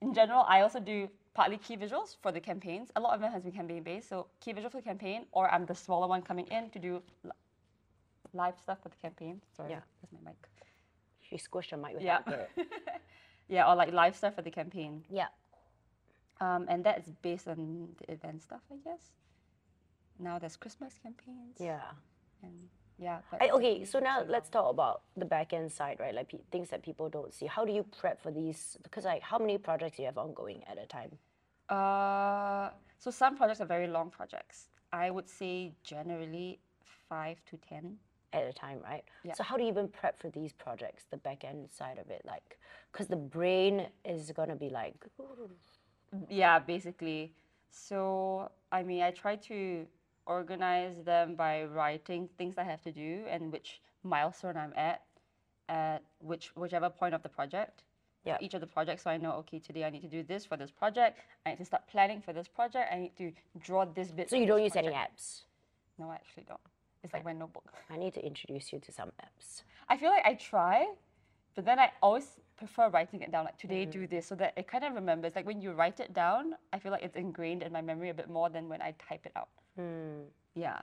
in 0.00 0.14
general, 0.14 0.44
I 0.48 0.62
also 0.62 0.80
do 0.80 1.08
partly 1.34 1.58
key 1.58 1.76
visuals 1.76 2.16
for 2.22 2.32
the 2.32 2.40
campaigns. 2.40 2.90
A 2.96 3.00
lot 3.00 3.14
of 3.14 3.20
them 3.20 3.30
has 3.30 3.42
been 3.42 3.52
campaign 3.52 3.82
based, 3.82 4.08
so 4.08 4.26
key 4.40 4.52
visual 4.52 4.70
for 4.70 4.78
the 4.78 4.82
campaign, 4.82 5.26
or 5.32 5.52
I'm 5.52 5.66
the 5.66 5.74
smaller 5.74 6.08
one 6.08 6.22
coming 6.22 6.46
in 6.46 6.70
to 6.70 6.78
do 6.78 7.02
live 8.32 8.58
stuff 8.58 8.78
for 8.82 8.88
the 8.88 8.96
campaign. 8.96 9.40
Sorry, 9.56 9.70
Yeah. 9.70 9.80
that's 10.00 10.12
my 10.12 10.30
mic. 10.30 10.36
She 11.20 11.36
squished 11.36 11.70
her 11.70 11.76
mic 11.76 11.94
with 11.94 12.02
Yeah. 12.02 12.20
Yeah, 13.48 13.70
or 13.70 13.76
like 13.76 13.92
live 13.92 14.16
stuff 14.16 14.34
for 14.34 14.42
the 14.42 14.50
campaign. 14.50 15.04
Yeah. 15.08 15.28
Um, 16.40 16.66
and 16.68 16.82
that's 16.84 17.10
based 17.22 17.46
on 17.46 17.88
the 17.98 18.12
event 18.12 18.42
stuff, 18.42 18.60
I 18.72 18.76
guess. 18.84 19.12
Now 20.18 20.38
there's 20.38 20.56
Christmas 20.56 20.98
campaigns. 21.00 21.56
Yeah. 21.60 21.80
And 22.42 22.68
yeah. 22.98 23.18
I, 23.40 23.50
okay, 23.50 23.84
so 23.84 24.00
now 24.00 24.24
let's 24.26 24.48
talk 24.48 24.70
about 24.70 25.02
the 25.16 25.24
back 25.24 25.52
end 25.52 25.70
side, 25.70 25.98
right? 26.00 26.14
Like 26.14 26.28
pe- 26.30 26.40
things 26.50 26.70
that 26.70 26.82
people 26.82 27.08
don't 27.08 27.32
see. 27.32 27.46
How 27.46 27.64
do 27.64 27.72
you 27.72 27.84
prep 28.00 28.20
for 28.20 28.32
these? 28.32 28.76
Because 28.82 29.04
like, 29.04 29.22
how 29.22 29.38
many 29.38 29.58
projects 29.58 29.96
do 29.96 30.02
you 30.02 30.06
have 30.06 30.18
ongoing 30.18 30.62
at 30.66 30.78
a 30.82 30.86
time? 30.86 31.12
Uh, 31.68 32.70
so 32.98 33.10
some 33.10 33.36
projects 33.36 33.60
are 33.60 33.66
very 33.66 33.86
long 33.86 34.10
projects. 34.10 34.68
I 34.92 35.10
would 35.10 35.28
say 35.28 35.72
generally 35.84 36.58
five 37.08 37.36
to 37.50 37.56
ten. 37.68 37.96
At 38.36 38.46
a 38.46 38.52
time, 38.52 38.78
right? 38.82 39.04
Yeah. 39.24 39.34
So 39.34 39.42
how 39.42 39.56
do 39.56 39.62
you 39.62 39.68
even 39.70 39.88
prep 39.88 40.20
for 40.20 40.28
these 40.30 40.52
projects, 40.52 41.04
the 41.10 41.16
back 41.16 41.44
end 41.44 41.68
side 41.70 41.98
of 41.98 42.10
it? 42.10 42.22
Like, 42.24 42.58
because 42.92 43.06
the 43.06 43.16
brain 43.16 43.86
is 44.04 44.30
gonna 44.38 44.56
be 44.56 44.68
like, 44.68 44.94
Yeah, 46.28 46.58
basically. 46.58 47.32
So 47.70 48.50
I 48.70 48.82
mean, 48.82 49.02
I 49.02 49.10
try 49.10 49.36
to 49.50 49.86
organize 50.26 51.02
them 51.04 51.34
by 51.34 51.64
writing 51.64 52.28
things 52.36 52.58
I 52.58 52.64
have 52.64 52.82
to 52.82 52.92
do 52.92 53.24
and 53.28 53.52
which 53.52 53.80
milestone 54.02 54.56
I'm 54.56 54.72
at 54.76 55.02
at 55.68 56.02
which 56.20 56.50
whichever 56.54 56.90
point 56.90 57.14
of 57.14 57.22
the 57.22 57.28
project. 57.28 57.82
Yeah. 58.24 58.38
Each 58.40 58.54
of 58.54 58.60
the 58.60 58.66
projects, 58.66 59.02
so 59.04 59.10
I 59.10 59.18
know 59.18 59.32
okay, 59.42 59.60
today 59.60 59.84
I 59.84 59.90
need 59.90 60.02
to 60.02 60.08
do 60.08 60.22
this 60.24 60.44
for 60.44 60.56
this 60.56 60.70
project. 60.70 61.20
I 61.44 61.50
need 61.50 61.58
to 61.58 61.64
start 61.64 61.86
planning 61.86 62.20
for 62.20 62.32
this 62.32 62.48
project. 62.48 62.92
I 62.92 62.98
need 62.98 63.16
to 63.18 63.32
draw 63.60 63.84
this 63.84 64.10
bit. 64.10 64.28
so 64.28 64.36
you 64.36 64.46
don't 64.46 64.62
use 64.62 64.74
any 64.74 64.88
apps. 64.88 65.42
No, 65.98 66.10
I 66.10 66.16
actually 66.16 66.44
don't. 66.48 66.60
It's 67.06 67.14
like 67.14 67.24
my 67.24 67.32
notebook. 67.32 67.72
I 67.88 67.96
need 67.96 68.14
to 68.14 68.24
introduce 68.26 68.72
you 68.72 68.80
to 68.80 68.90
some 68.92 69.10
apps. 69.22 69.62
I 69.88 69.96
feel 69.96 70.10
like 70.10 70.24
I 70.26 70.34
try, 70.34 70.92
but 71.54 71.64
then 71.64 71.78
I 71.78 71.92
always 72.02 72.28
prefer 72.56 72.88
writing 72.88 73.22
it 73.22 73.30
down. 73.30 73.44
Like 73.44 73.56
today, 73.58 73.86
Mm. 73.86 73.92
do 73.92 74.06
this, 74.08 74.26
so 74.26 74.34
that 74.34 74.54
it 74.56 74.66
kind 74.66 74.82
of 74.82 74.92
remembers. 74.94 75.36
Like 75.36 75.46
when 75.46 75.60
you 75.62 75.70
write 75.72 76.00
it 76.00 76.12
down, 76.12 76.56
I 76.72 76.80
feel 76.80 76.90
like 76.90 77.04
it's 77.04 77.14
ingrained 77.14 77.62
in 77.62 77.70
my 77.72 77.80
memory 77.80 78.10
a 78.10 78.14
bit 78.14 78.28
more 78.28 78.48
than 78.50 78.68
when 78.68 78.82
I 78.82 78.90
type 79.08 79.24
it 79.24 79.32
out. 79.36 79.48
Hmm. 79.76 80.22
Yeah, 80.54 80.80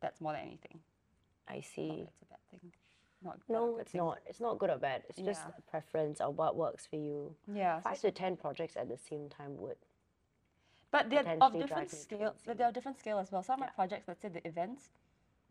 that's 0.00 0.20
more 0.20 0.32
than 0.32 0.42
anything. 0.42 0.78
I 1.48 1.60
see. 1.60 2.06
it's 2.06 2.22
a 2.22 2.26
bad 2.26 2.38
thing. 2.52 2.72
Not 3.22 3.40
No, 3.48 3.72
good 3.72 3.80
it's 3.80 3.92
thing. 3.92 3.98
not. 3.98 4.18
It's 4.26 4.40
not 4.40 4.58
good 4.60 4.70
or 4.70 4.78
bad. 4.78 5.02
It's 5.08 5.18
just 5.18 5.42
Yeah. 5.44 5.54
a 5.58 5.62
preference 5.72 6.20
of 6.20 6.36
what 6.38 6.54
works 6.54 6.86
for 6.86 6.96
you. 6.96 7.34
Yeah, 7.52 7.80
so 7.80 7.88
Five 7.90 8.00
to 8.02 8.10
ten 8.12 8.36
projects 8.36 8.76
at 8.76 8.88
the 8.88 8.96
same 8.96 9.28
time 9.28 9.56
would. 9.58 9.78
but 10.92 11.10
they're 11.10 11.26
of 11.40 11.52
different 11.52 11.90
scale. 11.90 12.34
but 12.46 12.56
They're 12.56 12.68
of 12.68 12.74
different 12.74 12.98
scale 12.98 13.18
as 13.18 13.32
well. 13.32 13.42
Some 13.42 13.54
of 13.60 13.66
my 13.66 13.72
projects, 13.74 14.06
let's 14.08 14.22
say 14.22 14.28
the 14.28 14.46
events. 14.46 14.90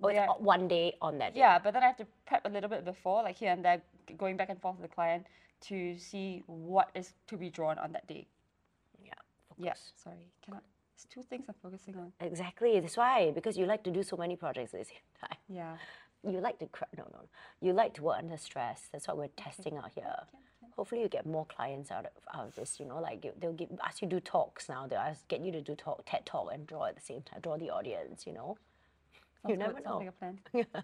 Oh, 0.01 0.07
it's 0.09 0.17
they're- 0.17 0.67
day 0.67 0.95
on 1.01 1.17
that 1.19 1.33
day. 1.33 1.39
Yeah, 1.39 1.59
but 1.59 1.73
then 1.73 1.83
I 1.83 1.87
have 1.87 1.97
to 1.97 2.07
prep 2.25 2.45
a 2.45 2.49
little 2.49 2.69
bit 2.69 2.85
before, 2.85 3.23
like 3.23 3.37
here 3.37 3.51
and 3.51 3.63
there, 3.63 3.81
going 4.17 4.37
back 4.37 4.49
and 4.49 4.61
forth 4.61 4.77
with 4.79 4.89
the 4.89 4.95
client 4.95 5.25
to 5.61 5.97
see 5.97 6.43
what 6.47 6.89
is 6.93 7.13
to 7.27 7.37
be 7.37 7.49
drawn 7.49 7.77
on 7.79 7.91
that 7.93 8.07
day. 8.07 8.27
Yeah. 9.03 9.13
Yeah, 9.57 9.73
sorry, 9.95 10.27
cannot. 10.45 10.63
It's 10.95 11.05
two 11.05 11.23
things 11.23 11.45
I'm 11.49 11.55
focusing 11.61 11.95
on. 11.97 12.13
Exactly. 12.19 12.79
That's 12.79 12.97
why 12.97 13.31
because 13.31 13.57
you 13.57 13.65
like 13.65 13.83
to 13.83 13.91
do 13.91 14.01
so 14.03 14.15
many 14.15 14.35
projects 14.35 14.73
at 14.73 14.79
the 14.81 14.85
same 14.85 14.97
time. 15.21 15.37
Yeah. 15.49 15.77
You 16.23 16.39
like 16.39 16.57
to 16.59 16.65
no 16.97 17.03
no. 17.03 17.05
no. 17.11 17.19
You 17.61 17.73
like 17.73 17.93
to 17.95 18.03
work 18.03 18.17
under 18.19 18.37
stress. 18.37 18.89
That's 18.91 19.07
what 19.07 19.17
we're 19.17 19.27
testing 19.35 19.77
out 19.77 19.91
here. 19.93 20.15
Hopefully 20.75 21.01
you 21.01 21.07
get 21.07 21.25
more 21.25 21.45
clients 21.45 21.91
out 21.91 22.05
of, 22.05 22.11
out 22.33 22.47
of 22.47 22.55
this. 22.55 22.79
You 22.79 22.85
know, 22.85 22.99
like 22.99 23.25
they'll 23.39 23.53
give, 23.53 23.69
ask 23.83 24.01
you 24.01 24.09
to 24.09 24.15
do 24.15 24.19
talks 24.19 24.67
now. 24.67 24.87
They'll 24.87 24.99
ask, 24.99 25.27
get 25.27 25.41
you 25.41 25.51
to 25.51 25.61
do 25.61 25.75
talk 25.75 26.03
TED 26.05 26.25
talk 26.25 26.49
and 26.53 26.65
draw 26.65 26.85
at 26.85 26.95
the 26.95 27.01
same 27.01 27.21
time. 27.21 27.39
Draw 27.41 27.57
the 27.57 27.69
audience. 27.69 28.25
You 28.25 28.33
know. 28.33 28.57
Sounds 29.41 29.51
you 29.51 29.57
never 29.57 29.73
good, 29.73 29.83
know. 29.85 30.01
Like. 30.53 30.73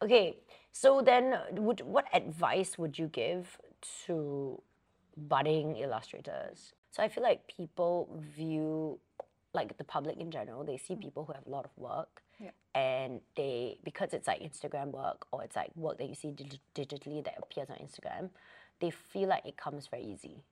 Okay, 0.00 0.36
so 0.70 1.02
then 1.02 1.34
would 1.52 1.80
what 1.80 2.04
advice 2.14 2.78
would 2.78 2.98
you 2.98 3.08
give 3.08 3.58
to 4.06 4.62
budding 5.16 5.76
illustrators? 5.76 6.72
So 6.92 7.02
I 7.02 7.08
feel 7.08 7.24
like 7.24 7.48
people 7.48 8.08
view 8.36 9.00
like 9.54 9.76
the 9.76 9.82
public 9.84 10.18
in 10.20 10.30
general, 10.30 10.62
they 10.62 10.76
see 10.76 10.94
people 10.94 11.24
who 11.24 11.32
have 11.32 11.46
a 11.46 11.50
lot 11.50 11.64
of 11.64 11.72
work 11.76 12.22
Yeah. 12.38 12.50
and 12.76 13.20
they 13.34 13.78
because 13.82 14.14
it's 14.14 14.28
like 14.28 14.40
Instagram 14.40 14.92
work 14.92 15.26
or 15.32 15.42
it's 15.42 15.56
like 15.56 15.72
work 15.74 15.98
that 15.98 16.08
you 16.08 16.14
see 16.14 16.30
dig- 16.30 16.60
digitally 16.76 17.24
that 17.24 17.34
appears 17.42 17.68
on 17.68 17.76
Instagram, 17.78 18.30
they 18.80 18.90
feel 18.90 19.28
like 19.28 19.44
it 19.46 19.56
comes 19.56 19.88
very 19.88 20.04
easy. 20.04 20.44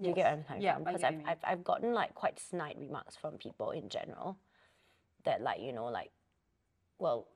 Do 0.00 0.08
you 0.08 0.14
get 0.14 0.24
what 0.24 0.32
I'm 0.32 0.44
coming 0.44 0.62
Yeah, 0.62 0.74
from? 0.76 0.84
Because 0.84 1.04
I've. 1.04 1.20
I've, 1.26 1.38
I've 1.44 1.64
gotten 1.64 1.92
like 1.92 2.14
quite 2.14 2.38
snide 2.40 2.76
remarks 2.80 3.16
from 3.16 3.34
people 3.36 3.72
in 3.72 3.90
general 3.90 4.38
that 5.24 5.42
like, 5.42 5.60
you 5.60 5.72
know, 5.72 5.86
like, 5.86 6.10
well, 6.98 7.28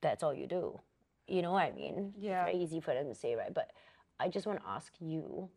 that's 0.00 0.22
all 0.22 0.34
you 0.34 0.46
do. 0.46 0.80
You 1.26 1.42
know 1.42 1.52
what 1.52 1.64
I 1.64 1.72
mean? 1.72 2.14
Yeah. 2.18 2.44
Very 2.44 2.56
easy 2.58 2.80
for 2.80 2.94
them 2.94 3.08
to 3.08 3.14
say, 3.14 3.34
right? 3.34 3.52
But 3.52 3.70
I 4.18 4.28
just 4.28 4.46
want 4.46 4.60
to 4.60 4.68
ask 4.68 4.92
you, 5.00 5.50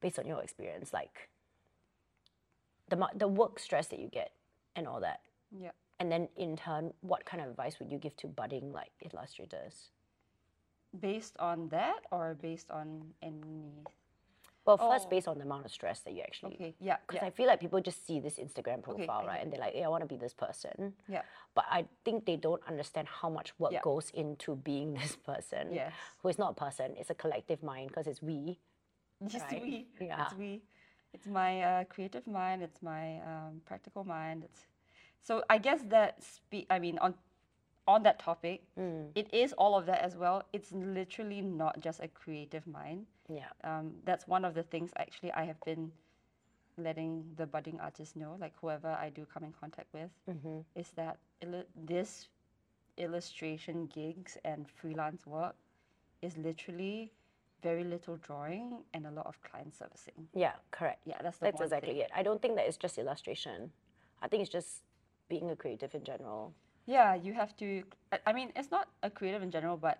based 0.00 0.18
on 0.18 0.26
your 0.26 0.42
experience, 0.42 0.92
like 0.92 1.28
the 2.88 3.08
the 3.14 3.26
work 3.28 3.58
stress 3.58 3.86
that 3.88 3.98
you 3.98 4.08
get 4.08 4.32
and 4.76 4.86
all 4.86 5.00
that, 5.00 5.20
Yeah. 5.50 5.70
and 5.98 6.10
then 6.12 6.28
in 6.36 6.56
turn, 6.56 6.92
what 7.00 7.24
kind 7.24 7.42
of 7.42 7.48
advice 7.50 7.78
would 7.78 7.90
you 7.90 7.98
give 7.98 8.16
to 8.18 8.26
budding 8.28 8.72
like 8.72 8.92
illustrators? 9.12 9.90
Based 10.98 11.36
on 11.38 11.68
that 11.70 12.00
or 12.12 12.34
based 12.40 12.70
on 12.70 13.14
any? 13.22 13.84
Well, 14.64 14.78
first 14.78 15.06
Oh. 15.06 15.10
based 15.10 15.28
on 15.28 15.36
the 15.38 15.44
amount 15.44 15.66
of 15.66 15.72
stress 15.72 16.00
that 16.00 16.12
you 16.14 16.22
actually. 16.22 16.54
Okay. 16.54 16.74
Yeah. 16.80 16.96
Because 17.06 17.20
Yeah. 17.22 17.26
I 17.28 17.30
feel 17.30 17.46
like 17.46 17.60
people 17.60 17.80
just 17.80 18.06
see 18.06 18.18
this 18.20 18.38
Instagram 18.38 18.82
profile, 18.82 19.22
I 19.22 19.26
right? 19.26 19.42
And 19.42 19.52
they're 19.52 19.60
like, 19.60 19.74
yeah, 19.74 19.84
I 19.84 19.88
want 19.88 20.02
to 20.02 20.06
be 20.08 20.16
this 20.16 20.32
person. 20.32 20.94
Yeah. 21.06 21.22
But 21.54 21.66
I 21.68 21.86
think 22.04 22.24
they 22.24 22.36
don't 22.36 22.62
understand 22.66 23.08
how 23.08 23.28
much 23.28 23.52
work 23.58 23.72
Yeah. 23.72 23.80
goes 23.82 24.10
into 24.10 24.56
being 24.56 24.94
this 25.02 25.16
person. 25.16 25.72
Yes. 25.72 25.92
Who 26.22 26.28
is 26.28 26.38
not 26.38 26.52
a 26.52 26.54
person, 26.54 26.94
it's 26.96 27.10
a 27.10 27.14
collective 27.14 27.62
mind 27.62 27.88
because 27.88 28.06
it's 28.06 28.22
we. 28.22 28.58
Just 29.26 29.44
Right. 29.52 29.62
we. 29.62 29.86
Yeah. 30.00 30.24
It's 30.24 30.34
we. 30.34 30.62
It's 31.12 31.26
my 31.26 31.62
uh, 31.62 31.84
creative 31.84 32.26
mind. 32.26 32.62
It's 32.62 32.82
my 32.82 33.20
um, 33.20 33.60
practical 33.66 34.02
mind. 34.04 34.44
It's 34.44 34.66
so 35.22 35.44
I 35.48 35.58
guess 35.58 35.80
that 35.88 36.22
spe- 36.22 36.66
I 36.70 36.78
mean 36.78 36.98
on 36.98 37.14
on 37.86 38.02
that 38.02 38.18
topic, 38.18 38.62
Mm. 38.78 39.10
it 39.14 39.32
is 39.32 39.52
all 39.52 39.74
of 39.76 39.84
that 39.86 40.00
as 40.00 40.16
well. 40.16 40.42
It's 40.54 40.72
literally 40.72 41.42
not 41.42 41.80
just 41.80 42.00
a 42.00 42.08
creative 42.08 42.66
mind. 42.66 43.06
Yeah. 43.28 43.48
um, 43.64 43.92
that's 44.04 44.26
one 44.28 44.44
of 44.44 44.54
the 44.54 44.62
things 44.62 44.90
actually 44.96 45.32
I 45.32 45.44
have 45.44 45.60
been 45.64 45.90
letting 46.76 47.24
the 47.36 47.46
budding 47.46 47.78
artists 47.80 48.16
know, 48.16 48.36
like 48.40 48.52
whoever 48.60 48.88
I 48.88 49.10
do 49.10 49.24
come 49.32 49.44
in 49.44 49.52
contact 49.52 49.88
with, 49.92 50.10
Mm-hmm. 50.28 50.58
is 50.74 50.90
that 50.96 51.18
illu- 51.42 51.64
this 51.86 52.28
illustration 52.96 53.86
gigs 53.86 54.36
and 54.44 54.68
freelance 54.68 55.26
work 55.26 55.54
is 56.22 56.36
literally 56.36 57.12
very 57.62 57.84
little 57.84 58.16
drawing 58.16 58.82
and 58.92 59.06
a 59.06 59.10
lot 59.10 59.26
of 59.26 59.40
client 59.42 59.74
servicing. 59.74 60.28
Yeah, 60.34 60.52
correct. 60.70 61.00
Yeah, 61.06 61.16
that's 61.22 61.38
the 61.38 61.46
That's 61.46 61.60
exactly 61.60 61.94
thing. 61.94 62.02
it. 62.02 62.10
I 62.14 62.22
don't 62.22 62.40
think 62.42 62.56
that 62.56 62.66
it's 62.66 62.76
just 62.76 62.98
illustration. 62.98 63.70
I 64.20 64.28
think 64.28 64.42
it's 64.42 64.50
just 64.50 64.82
being 65.28 65.50
a 65.50 65.56
creative 65.56 65.94
in 65.94 66.04
general. 66.04 66.52
Yeah, 66.86 67.14
you 67.14 67.32
have 67.32 67.56
to. 67.56 67.82
I 68.26 68.32
mean, 68.32 68.52
it's 68.54 68.70
not 68.70 68.88
a 69.02 69.08
creative 69.10 69.42
in 69.42 69.50
general, 69.50 69.76
but 69.78 69.98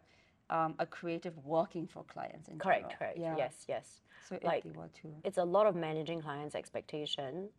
um, 0.54 0.74
a 0.78 0.86
creative 0.86 1.36
working 1.44 1.86
for 1.86 2.04
clients. 2.04 2.48
In 2.48 2.58
Correct, 2.58 2.82
general. 2.82 2.98
correct. 2.98 3.18
Yeah. 3.18 3.36
Yes, 3.36 3.64
yes. 3.68 4.00
So 4.28 4.38
Like, 4.42 4.62
they 4.64 4.70
were 4.70 4.88
to. 5.02 5.08
It's 5.24 5.38
a 5.38 5.44
lot 5.44 5.66
of 5.66 5.74
managing 5.74 6.20
clients' 6.22 6.54
expectations, 6.54 7.50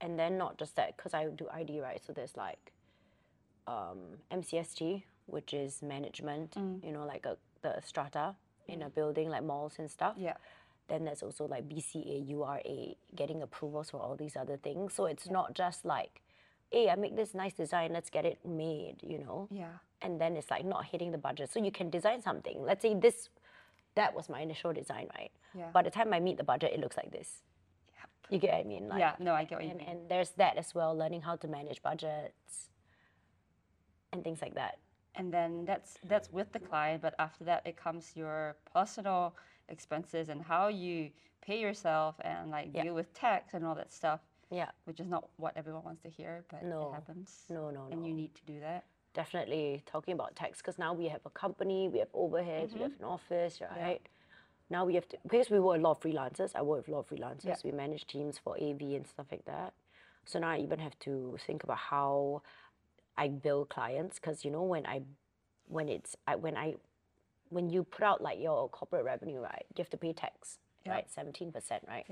and 0.00 0.18
then 0.18 0.36
not 0.36 0.58
just 0.58 0.76
that, 0.76 0.96
because 0.96 1.14
I 1.14 1.26
do 1.26 1.46
ID, 1.52 1.80
right? 1.80 2.00
So 2.04 2.12
there's 2.12 2.36
like 2.36 2.72
um, 3.66 3.98
MCST, 4.32 5.04
which 5.26 5.54
is 5.54 5.82
management, 5.82 6.56
you 6.82 6.92
know, 6.92 7.04
like 7.06 7.24
a, 7.26 7.36
the 7.62 7.80
strata 7.84 8.34
in 8.68 8.82
a 8.82 8.90
building, 8.90 9.28
like 9.30 9.44
malls 9.44 9.74
and 9.78 9.90
stuff. 9.90 10.14
Yeah. 10.18 10.36
Then 10.88 11.04
there's 11.04 11.22
also 11.22 11.46
like 11.46 11.68
BCA, 11.68 12.28
URA, 12.28 12.94
getting 13.14 13.42
approvals 13.42 13.90
for 13.90 14.00
all 14.00 14.16
these 14.16 14.36
other 14.36 14.56
things. 14.56 14.92
So 14.94 15.06
it's 15.06 15.30
not 15.30 15.54
just 15.54 15.84
like, 15.84 16.20
hey, 16.72 16.88
I 16.90 16.96
make 16.96 17.14
this 17.16 17.32
nice 17.32 17.52
design, 17.52 17.92
let's 17.92 18.10
get 18.10 18.24
it 18.24 18.38
made, 18.44 18.96
you 19.02 19.18
know? 19.18 19.48
Yeah. 19.52 19.78
And 20.02 20.20
then 20.20 20.36
it's 20.36 20.50
like 20.50 20.64
not 20.64 20.84
hitting 20.86 21.10
the 21.12 21.18
budget. 21.18 21.50
So 21.52 21.62
you 21.62 21.70
can 21.70 21.90
design 21.90 22.20
something. 22.22 22.62
Let's 22.62 22.82
say 22.82 22.94
this, 22.94 23.28
that 23.96 24.14
was 24.14 24.28
my 24.28 24.40
initial 24.40 24.72
design, 24.72 25.08
right? 25.16 25.30
Yeah. 25.54 25.70
By 25.72 25.82
the 25.82 25.90
time 25.90 26.12
I 26.12 26.20
meet 26.20 26.36
the 26.38 26.44
budget, 26.44 26.72
it 26.74 26.80
looks 26.80 26.96
like 26.96 27.10
this. 27.12 27.42
You 28.30 28.38
get 28.38 28.52
what 28.52 28.60
I 28.60 28.64
mean? 28.64 28.88
Like, 28.88 29.00
yeah. 29.00 29.14
No, 29.18 29.34
I 29.34 29.42
get 29.44 29.56
what 29.58 29.64
you 29.64 29.70
And, 29.70 29.80
mean. 29.80 29.88
and 29.88 30.08
there's 30.08 30.30
that 30.42 30.56
as 30.56 30.72
well, 30.74 30.96
learning 30.96 31.22
how 31.22 31.34
to 31.36 31.48
manage 31.48 31.82
budgets 31.82 32.70
and 34.12 34.22
things 34.24 34.40
like 34.42 34.54
that. 34.54 34.78
and 35.16 35.32
then 35.36 35.64
that's 35.64 35.98
that's 36.12 36.28
with 36.38 36.48
the 36.52 36.60
client 36.70 37.02
but 37.02 37.14
after 37.18 37.42
that 37.50 37.60
it 37.70 37.76
comes 37.84 38.12
your 38.14 38.54
personal 38.72 39.34
expenses 39.68 40.28
and 40.32 40.40
how 40.52 40.64
you 40.68 41.10
pay 41.48 41.58
yourself 41.66 42.14
and 42.30 42.50
like 42.56 42.68
Yeah. 42.72 42.84
deal 42.84 42.94
with 43.00 43.08
tax 43.12 43.54
and 43.54 43.62
all 43.66 43.74
that 43.82 43.90
stuff 44.00 44.20
Yeah, 44.60 44.70
which 44.86 45.00
is 45.00 45.08
not 45.14 45.22
what 45.42 45.52
everyone 45.60 45.84
wants 45.88 46.02
to 46.06 46.10
hear 46.18 46.44
but 46.52 46.62
No. 46.72 46.80
it 46.90 46.94
happens 46.98 47.28
no, 47.56 47.62
no, 47.76 47.80
no. 47.86 47.92
and 47.92 48.06
you 48.06 48.14
need 48.14 48.32
to 48.40 48.44
do 48.52 48.56
that 48.68 48.84
Definitely 49.12 49.82
talking 49.86 50.14
about 50.14 50.36
tax 50.36 50.58
because 50.58 50.78
now 50.78 50.92
we 50.92 51.08
have 51.08 51.20
a 51.26 51.30
company, 51.30 51.88
we 51.88 51.98
have 51.98 52.12
overheads, 52.12 52.74
we 52.74 52.82
have 52.82 52.92
mm-hmm. 52.92 53.04
an 53.04 53.10
office, 53.10 53.60
right? 53.76 54.00
Now 54.70 54.84
we 54.84 54.94
have 54.94 55.08
to, 55.08 55.16
because 55.24 55.50
we 55.50 55.58
work 55.58 55.78
a 55.78 55.82
lot 55.82 55.90
of 55.92 56.00
freelancers, 56.00 56.52
I 56.54 56.62
work 56.62 56.86
with 56.86 56.88
a 56.88 56.92
lot 56.92 57.00
of 57.00 57.08
freelancers, 57.08 57.64
we 57.64 57.72
manage 57.72 58.06
teams 58.06 58.38
for 58.38 58.54
AV 58.56 58.80
and 58.80 59.04
stuff 59.06 59.26
like 59.32 59.44
that. 59.46 59.72
So 60.24 60.38
now 60.38 60.50
I 60.50 60.58
even 60.58 60.78
have 60.78 60.96
to 61.00 61.36
think 61.44 61.64
about 61.64 61.78
how 61.78 62.42
I 63.16 63.28
bill 63.28 63.64
clients 63.64 64.20
because 64.20 64.44
you 64.44 64.50
know 64.52 64.62
when 64.62 64.86
I, 64.86 65.02
when 65.66 65.88
it's, 65.88 66.14
I, 66.28 66.36
when 66.36 66.56
I, 66.56 66.74
when 67.48 67.68
you 67.68 67.82
put 67.82 68.04
out 68.04 68.22
like 68.22 68.38
your 68.40 68.68
corporate 68.68 69.04
revenue, 69.04 69.40
right, 69.40 69.64
you 69.76 69.82
have 69.82 69.90
to 69.90 69.96
pay 69.96 70.12
tax, 70.12 70.58
Yeah. 70.86 70.92
right, 70.92 71.06
17%, 71.10 71.52
right? 71.88 72.06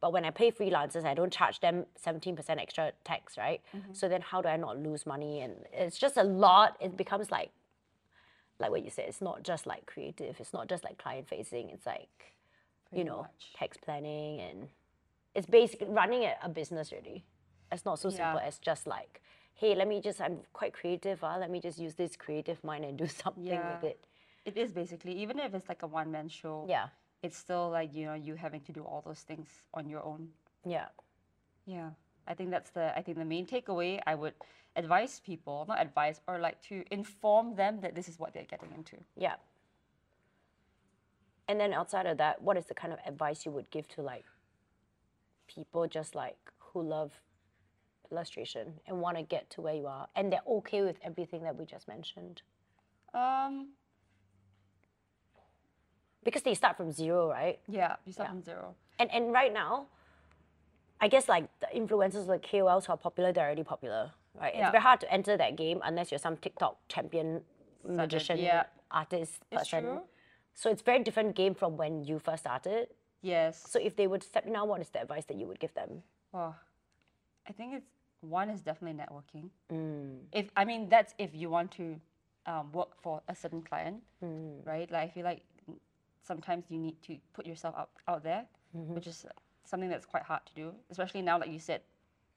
But 0.00 0.12
when 0.12 0.24
I 0.24 0.30
pay 0.30 0.50
freelancers, 0.52 1.04
I 1.04 1.14
don't 1.14 1.32
charge 1.32 1.60
them 1.60 1.84
17% 2.04 2.38
extra 2.60 2.92
tax, 3.04 3.36
right? 3.36 3.60
Mm-hmm. 3.76 3.92
So 3.94 4.08
then 4.08 4.20
how 4.20 4.40
do 4.40 4.48
I 4.48 4.56
not 4.56 4.78
lose 4.78 5.06
money? 5.06 5.40
And 5.40 5.54
it's 5.72 5.98
just 5.98 6.16
a 6.16 6.22
lot. 6.22 6.76
It 6.80 6.96
becomes 6.96 7.30
like, 7.32 7.50
like 8.60 8.70
what 8.70 8.84
you 8.84 8.90
said, 8.90 9.06
it's 9.08 9.20
not 9.20 9.42
just 9.42 9.66
like 9.66 9.86
creative, 9.86 10.36
it's 10.38 10.52
not 10.52 10.68
just 10.68 10.84
like 10.84 10.98
client 10.98 11.28
facing, 11.28 11.70
it's 11.70 11.86
like, 11.86 12.34
you 12.92 13.04
know, 13.04 13.22
much. 13.22 13.52
tax 13.56 13.76
planning 13.76 14.40
and 14.40 14.68
it's 15.34 15.46
basically 15.46 15.88
running 15.88 16.22
a, 16.24 16.34
a 16.44 16.48
business 16.48 16.92
really. 16.92 17.24
It's 17.70 17.84
not 17.84 17.98
so 17.98 18.08
simple 18.10 18.40
Yeah. 18.40 18.46
as 18.46 18.58
just 18.58 18.86
like, 18.86 19.20
hey, 19.54 19.74
let 19.74 19.88
me 19.88 20.00
just, 20.00 20.20
I'm 20.20 20.38
quite 20.52 20.72
creative, 20.72 21.22
uh, 21.22 21.36
let 21.38 21.50
me 21.50 21.60
just 21.60 21.78
use 21.78 21.94
this 21.94 22.16
creative 22.16 22.62
mind 22.64 22.84
and 22.84 22.96
do 22.96 23.06
something 23.24 23.44
Yeah. 23.46 23.74
with 23.74 23.84
it. 23.84 24.04
it 24.44 24.56
is 24.56 24.72
basically 24.72 25.12
even 25.20 25.38
if 25.40 25.54
it's 25.54 25.68
like 25.68 25.82
a 25.82 25.86
one-man 25.86 26.28
show 26.28 26.64
Yeah, 26.68 26.88
it's 27.22 27.36
still 27.36 27.70
like 27.70 27.94
you 27.94 28.06
know 28.06 28.14
you 28.14 28.34
having 28.34 28.60
to 28.62 28.72
do 28.72 28.82
all 28.82 29.02
those 29.04 29.20
things 29.20 29.48
on 29.74 29.88
your 29.88 30.04
own 30.04 30.28
yeah, 30.64 30.86
Yeah, 31.66 31.90
I 32.26 32.34
think 32.34 32.50
that's 32.50 32.70
the 32.70 32.96
I 32.96 33.02
think 33.02 33.16
the 33.18 33.24
main 33.24 33.46
takeaway. 33.46 34.00
I 34.06 34.14
would 34.14 34.34
advise 34.76 35.20
people, 35.20 35.64
not 35.68 35.80
advise, 35.80 36.20
or 36.28 36.38
like 36.38 36.60
to 36.68 36.84
inform 36.90 37.56
them 37.56 37.80
that 37.80 37.94
this 37.94 38.08
is 38.08 38.18
what 38.18 38.34
they're 38.34 38.44
getting 38.44 38.70
into. 38.76 38.96
yeah. 39.16 39.36
And 41.48 41.58
then 41.58 41.72
outside 41.72 42.04
of 42.06 42.18
that, 42.18 42.42
what 42.42 42.58
is 42.58 42.66
the 42.66 42.74
kind 42.74 42.92
of 42.92 42.98
advice 43.06 43.46
you 43.46 43.52
would 43.52 43.70
give 43.70 43.88
to 43.88 44.02
like 44.02 44.26
people 45.46 45.86
just 45.88 46.14
like 46.14 46.36
who 46.58 46.82
love 46.82 47.12
illustration 48.12 48.74
and 48.86 49.00
want 49.00 49.16
to 49.16 49.22
get 49.22 49.48
to 49.50 49.62
where 49.62 49.74
you 49.74 49.86
are 49.86 50.08
and 50.14 50.30
they're 50.30 50.42
okay 50.46 50.82
with 50.82 50.96
everything 51.02 51.42
that 51.44 51.56
we 51.56 51.64
just 51.64 51.88
mentioned? 51.88 52.42
Um, 53.14 53.68
Because 56.28 56.42
they 56.42 56.52
start 56.54 56.76
from 56.76 56.92
zero, 56.92 57.30
right? 57.30 57.58
yeah, 57.66 57.96
you 58.04 58.12
start 58.12 58.28
Yeah. 58.28 58.32
from 58.34 58.42
zero. 58.42 58.74
And 58.98 59.08
and 59.16 59.32
right 59.32 59.50
now, 59.62 59.86
I 61.00 61.08
guess 61.08 61.26
like 61.34 61.46
the 61.60 61.68
influencers 61.74 62.26
like 62.26 62.42
KOLs 62.50 62.84
who 62.86 62.92
are 62.92 62.98
popular, 62.98 63.32
they're 63.32 63.46
already 63.46 63.64
popular, 63.64 64.12
right? 64.38 64.54
Yeah. 64.54 64.60
It's 64.66 64.72
very 64.72 64.82
hard 64.82 65.00
to 65.00 65.08
enter 65.18 65.38
that 65.38 65.56
game 65.56 65.80
unless 65.90 66.10
you're 66.12 66.18
some 66.28 66.36
TikTok 66.36 66.76
champion 66.88 67.40
magician 67.82 68.38
yeah. 68.38 68.64
artist 68.90 69.40
It's 69.50 69.58
person. 69.62 69.84
true. 69.84 70.00
So 70.54 70.68
it's 70.70 70.82
very 70.82 71.02
different 71.02 71.34
game 71.34 71.54
from 71.54 71.78
when 71.78 72.04
you 72.04 72.18
first 72.18 72.42
started. 72.42 72.88
Yes. 73.22 73.64
So 73.72 73.78
if 73.80 73.96
they 73.96 74.06
would 74.06 74.22
step 74.22 74.44
now, 74.44 74.66
what 74.66 74.80
is 74.82 74.90
the 74.90 75.00
advice 75.00 75.24
that 75.30 75.36
you 75.40 75.46
would 75.46 75.60
give 75.64 75.72
them? 75.80 76.02
well, 76.32 76.54
I 77.48 77.52
think 77.52 77.72
it's 77.78 77.90
one 78.20 78.50
is 78.50 78.60
definitely 78.60 79.00
networking. 79.02 79.48
Mm. 79.72 80.18
If 80.40 80.50
I 80.60 80.66
mean 80.66 80.90
that's 80.90 81.14
if 81.16 81.30
you 81.40 81.48
want 81.48 81.70
to 81.80 81.86
um, 82.44 82.70
work 82.72 82.90
for 83.00 83.22
a 83.28 83.34
certain 83.34 83.62
client, 83.62 84.02
Mm. 84.22 84.66
right? 84.72 84.90
Like 84.90 85.04
I 85.08 85.08
feel 85.14 85.24
like 85.24 85.40
sometimes 86.28 86.70
you 86.70 86.78
need 86.78 87.02
to 87.08 87.18
put 87.34 87.46
yourself 87.46 87.76
out 87.78 87.90
out 88.08 88.24
there, 88.24 88.46
Mm-hmm. 88.76 88.98
which 88.98 89.08
is 89.08 89.26
something 89.64 89.90
that's 89.90 90.06
quite 90.06 90.24
hard 90.24 90.46
to 90.46 90.54
do, 90.54 90.74
especially 90.90 91.22
now, 91.22 91.40
like 91.40 91.50
you 91.52 91.60
said, 91.60 91.82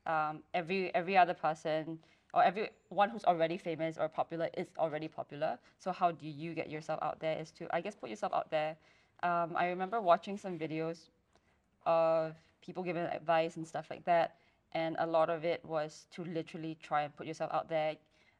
um, 0.07 0.43
every 0.53 0.93
every 0.95 1.17
other 1.17 1.35
person 1.35 1.99
or 2.33 2.43
everyone 2.43 3.09
who's 3.11 3.25
already 3.25 3.57
famous 3.57 3.97
or 3.97 4.09
popular 4.09 4.49
is 4.57 4.67
already 4.79 5.09
popular. 5.09 5.59
So 5.79 5.91
how 5.91 6.11
do 6.11 6.27
you 6.27 6.53
get 6.55 6.69
yourself 6.71 6.99
out 7.03 7.19
there? 7.21 7.39
Is 7.39 7.51
to 7.59 7.67
I 7.75 7.81
guess 7.81 7.95
put 7.95 8.09
yourself 8.09 8.33
out 8.33 8.51
there. 8.51 8.77
Um, 9.23 9.53
I 9.55 9.67
remember 9.69 10.01
watching 10.01 10.37
some 10.37 10.59
videos 10.59 11.09
of 11.85 12.35
people 12.61 12.83
giving 12.83 13.03
advice 13.03 13.57
and 13.57 13.67
stuff 13.67 13.87
like 13.89 14.05
that, 14.05 14.35
and 14.73 14.95
a 14.99 15.07
lot 15.07 15.29
of 15.29 15.45
it 15.45 15.63
was 15.65 16.07
to 16.11 16.23
literally 16.25 16.77
try 16.81 17.03
and 17.03 17.15
put 17.15 17.27
yourself 17.27 17.51
out 17.53 17.69
there, 17.69 17.97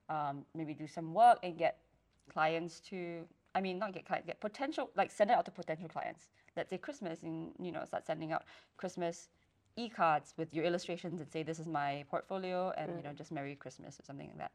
um, 0.10 0.46
maybe 0.56 0.74
do 0.74 0.88
some 0.88 1.14
work 1.14 1.40
and 1.44 1.58
get 1.58 1.80
clients 2.32 2.80
to. 2.92 3.26
I 3.54 3.62
mean, 3.62 3.80
not 3.80 3.94
get 3.94 4.06
clients, 4.06 4.28
get 4.28 4.40
potential 4.40 4.90
like 4.96 5.12
send 5.12 5.30
it 5.30 5.34
out 5.38 5.46
to 5.46 5.52
potential 5.52 5.90
clients. 5.90 6.30
Let's 6.56 6.70
say 6.70 6.78
Christmas, 6.78 7.24
and 7.24 7.52
you 7.60 7.72
know, 7.72 7.84
start 7.86 8.06
sending 8.06 8.32
out 8.32 8.44
Christmas 8.78 9.30
e-cards 9.78 10.34
with 10.38 10.54
your 10.54 10.66
illustrations 10.66 11.20
and 11.22 11.30
say 11.32 11.44
this 11.44 11.60
is 11.60 11.68
my 11.68 12.04
portfolio 12.10 12.74
and 12.78 12.92
you 12.98 13.04
know 13.04 13.10
mm. 13.12 13.18
just 13.18 13.32
Merry 13.32 13.56
Christmas 13.56 14.00
or 14.00 14.04
something 14.04 14.28
like 14.28 14.38
that. 14.38 14.52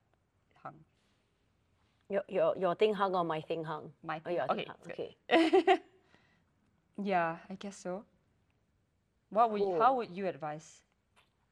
Hung. 0.63 0.75
Your 2.09 2.23
your 2.29 2.55
your 2.59 2.75
thing 2.75 2.95
hung 2.95 3.15
or 3.15 3.25
my 3.25 3.41
thing 3.41 3.65
hung? 3.65 3.93
My 4.03 4.17
Oh, 4.17 4.21
thing- 4.21 4.35
your 4.37 4.45
okay, 4.45 4.65
thing 4.65 4.67
hung. 5.29 5.57
Okay. 5.59 5.79
Yeah, 7.03 7.37
I 7.51 7.55
guess 7.55 7.77
so. 7.77 8.05
What 9.31 9.51
would 9.51 9.61
you, 9.61 9.79
how 9.79 9.97
would 9.97 10.11
you 10.17 10.27
advise? 10.29 10.81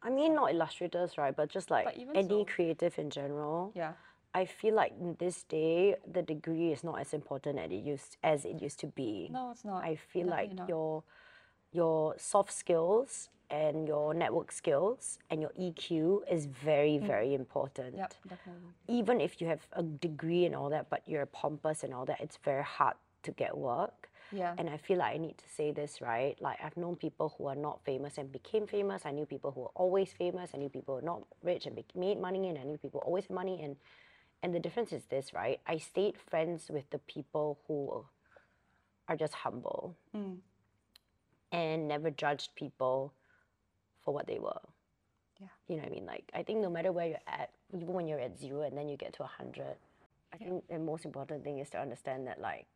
I 0.03 0.11
mean, 0.11 0.35
not 0.35 0.53
illustrators, 0.53 1.19
right? 1.19 1.35
But 1.37 1.51
just 1.51 1.71
like 1.71 1.85
But 1.85 1.97
any 2.15 2.29
so- 2.29 2.45
creative 2.45 2.99
in 2.99 3.11
general. 3.11 3.73
Yeah. 3.75 3.93
I 4.35 4.47
feel 4.47 4.75
like 4.75 4.93
in 5.01 5.17
this 5.21 5.45
day, 5.45 5.95
the 6.13 6.23
degree 6.23 6.73
is 6.73 6.83
not 6.83 7.01
as 7.01 7.15
important 7.15 7.59
as 7.59 7.71
it 7.71 7.77
used 7.77 8.17
as 8.23 8.45
it 8.45 8.61
used 8.61 8.81
to 8.81 8.89
be. 8.89 9.31
No, 9.33 9.53
it's 9.53 9.65
not. 9.65 9.85
I 9.85 9.95
feel 9.95 10.27
like 10.27 10.53
not. 10.53 10.69
your 10.69 11.05
your 11.73 12.15
soft 12.19 12.53
skills 12.53 13.31
and 13.49 13.87
your 13.87 14.13
network 14.13 14.51
skills 14.51 15.19
and 15.31 15.41
your 15.41 15.53
EQ 15.61 16.21
is 16.31 16.47
very 16.47 16.99
very 16.99 17.33
important. 17.35 17.95
Mm. 17.95 17.99
Yep, 17.99 18.15
definitely. 18.29 18.71
Even 18.89 19.21
if 19.21 19.41
you 19.41 19.47
have 19.47 19.67
a 19.73 19.83
degree 19.83 20.45
and 20.47 20.55
all 20.57 20.69
that, 20.71 20.91
but 20.91 21.03
you're 21.07 21.27
pompous 21.27 21.85
and 21.85 21.95
all 21.95 22.05
that, 22.07 22.21
it's 22.21 22.39
very 22.45 22.65
hard 22.65 22.97
to 23.23 23.31
get 23.31 23.57
work. 23.57 24.09
Yeah. 24.33 24.55
And 24.59 24.69
I 24.69 24.79
feel 24.79 24.99
like 24.99 25.15
I 25.15 25.19
need 25.19 25.39
to 25.39 25.49
say 25.49 25.71
this 25.71 26.01
right. 26.01 26.37
Like 26.41 26.59
I've 26.65 26.77
known 26.77 26.97
people 26.97 27.35
who 27.39 27.47
are 27.47 27.55
not 27.55 27.85
famous 27.85 28.19
and 28.19 28.33
became 28.33 28.67
famous. 28.67 29.03
I 29.05 29.13
knew 29.13 29.27
people 29.27 29.53
who 29.53 29.61
were 29.61 29.77
always 29.77 30.13
famous. 30.13 30.51
I 30.55 30.59
knew 30.59 30.69
people 30.69 30.95
who 30.95 31.01
were 31.03 31.07
not 31.07 31.23
rich 31.45 31.67
and 31.67 31.79
made 31.95 32.21
money, 32.21 32.49
and 32.49 32.59
I 32.59 32.65
knew 32.65 32.79
people 32.79 33.01
who 33.01 33.07
always 33.07 33.27
had 33.27 33.35
money. 33.35 33.61
And 33.63 33.77
and 34.45 34.55
the 34.55 34.61
difference 34.61 34.93
is 34.93 35.05
this, 35.07 35.33
right? 35.33 35.59
I 35.67 35.79
stayed 35.79 36.17
friends 36.19 36.69
with 36.69 36.91
the 36.91 36.99
people 36.99 37.59
who 37.67 38.05
are 39.09 39.17
just 39.17 39.33
humble 39.33 39.97
Mm. 40.15 40.41
and 41.51 41.89
never 41.89 42.11
judged 42.11 42.55
people 42.55 43.15
for 44.03 44.13
what 44.13 44.27
they 44.27 44.39
were. 44.39 44.61
Yeah. 45.41 45.49
You 45.69 45.77
know 45.77 45.83
what 45.85 45.93
I 45.93 45.95
mean? 45.95 46.07
Like 46.07 46.31
I 46.35 46.43
think 46.43 46.61
no 46.61 46.69
matter 46.69 46.93
where 46.93 47.07
you're 47.07 47.27
at, 47.27 47.51
even 47.73 47.89
when 47.95 48.07
you're 48.07 48.21
at 48.21 48.39
zero 48.39 48.61
and 48.63 48.77
then 48.77 48.89
you 48.89 48.99
get 48.99 49.15
to 49.15 49.23
a 49.23 49.27
hundred, 49.39 49.77
I 50.33 50.37
think 50.37 50.69
the 50.69 50.79
most 50.79 51.07
important 51.07 51.43
thing 51.43 51.59
is 51.59 51.71
to 51.71 51.79
understand 51.81 52.27
that 52.27 52.39
like 52.41 52.67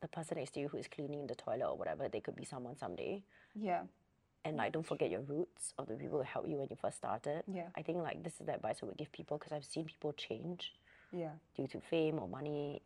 the 0.00 0.08
person 0.08 0.38
next 0.38 0.54
to 0.54 0.60
you 0.60 0.68
who 0.68 0.78
is 0.78 0.88
cleaning 0.88 1.26
the 1.28 1.36
toilet 1.36 1.68
or 1.70 1.76
whatever, 1.76 2.08
they 2.08 2.20
could 2.20 2.34
be 2.36 2.44
someone 2.44 2.76
someday. 2.76 3.22
Yeah. 3.54 3.82
And 4.44 4.56
like 4.56 4.72
don't 4.72 4.86
forget 4.86 5.10
your 5.10 5.22
roots 5.22 5.72
of 5.78 5.86
the 5.86 5.94
people 5.94 6.18
who 6.18 6.24
helped 6.24 6.48
you 6.48 6.56
when 6.56 6.66
you 6.68 6.76
first 6.76 6.96
started. 6.98 7.44
Yeah. 7.46 7.68
I 7.76 7.82
think 7.82 7.98
like 7.98 8.24
this 8.24 8.40
is 8.40 8.46
the 8.46 8.54
advice 8.54 8.80
I 8.82 8.86
would 8.86 8.96
give 8.96 9.12
people 9.12 9.38
because 9.38 9.52
I've 9.52 9.64
seen 9.64 9.84
people 9.84 10.12
change 10.12 10.72
Yeah. 11.16 11.32
due 11.56 11.66
to 11.68 11.80
fame 11.80 12.18
or 12.18 12.28
money 12.28 12.82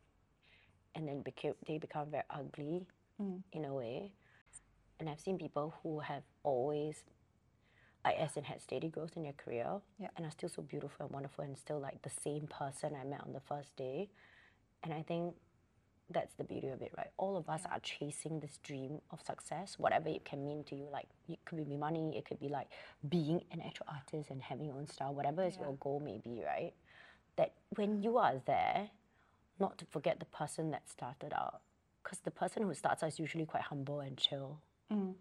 and 0.95 1.07
then 1.07 1.21
became 1.21 1.53
they 1.67 1.77
become 1.77 2.09
very 2.11 2.23
ugly 2.29 2.85
Mm. 3.19 3.43
in 3.51 3.65
a 3.65 3.73
way. 3.73 4.13
And 4.99 5.09
I've 5.09 5.19
seen 5.19 5.37
people 5.37 5.73
who 5.83 5.99
have 5.99 6.23
always 6.43 7.03
I 8.03 8.13
as 8.13 8.35
in 8.35 8.43
had 8.45 8.61
steady 8.61 8.89
growth 8.89 9.15
in 9.15 9.23
their 9.23 9.33
career 9.33 9.79
Yeah. 9.99 10.09
and 10.15 10.25
are 10.25 10.31
still 10.31 10.49
so 10.49 10.61
beautiful 10.63 11.05
and 11.05 11.13
wonderful 11.13 11.43
and 11.43 11.55
still 11.57 11.79
like 11.79 12.01
the 12.01 12.09
same 12.09 12.47
person 12.47 12.95
I 12.95 13.03
met 13.03 13.21
on 13.21 13.33
the 13.33 13.39
first 13.41 13.75
day. 13.75 14.09
And 14.83 14.91
I 14.93 15.03
think 15.03 15.35
that's 16.09 16.33
the 16.33 16.43
beauty 16.43 16.67
of 16.69 16.81
it, 16.81 16.91
right? 16.97 17.11
All 17.17 17.37
of 17.37 17.47
us 17.47 17.63
are 17.71 17.79
chasing 17.79 18.39
this 18.39 18.57
dream 18.63 19.01
of 19.11 19.21
success, 19.21 19.77
whatever 19.77 20.09
it 20.09 20.25
can 20.25 20.43
mean 20.43 20.63
to 20.65 20.75
you. 20.75 20.87
Like 20.91 21.07
it 21.29 21.39
could 21.45 21.63
be 21.69 21.77
money, 21.77 22.17
it 22.17 22.25
could 22.25 22.39
be 22.39 22.49
like 22.49 22.69
being 23.07 23.43
an 23.51 23.61
actual 23.61 23.85
artist 23.87 24.31
and 24.31 24.41
having 24.41 24.65
your 24.65 24.75
own 24.77 24.87
style, 24.87 25.13
whatever 25.13 25.43
is 25.43 25.57
your 25.57 25.73
goal 25.79 25.99
may 25.99 26.17
be, 26.17 26.41
right? 26.43 26.73
That 27.37 27.53
when 27.75 28.01
you 28.01 28.17
are 28.17 28.35
there, 28.45 28.89
not 29.59 29.77
to 29.79 29.85
forget 29.85 30.19
the 30.19 30.25
person 30.25 30.71
that 30.71 30.89
started 30.89 31.33
out. 31.33 31.61
Because 32.03 32.19
the 32.19 32.31
person 32.31 32.63
who 32.63 32.73
starts 32.73 33.03
out 33.03 33.07
is 33.07 33.19
usually 33.19 33.45
quite 33.45 33.63
humble 33.63 33.99
and 33.99 34.17
chill. 34.17 34.59
Mm. 34.91 35.13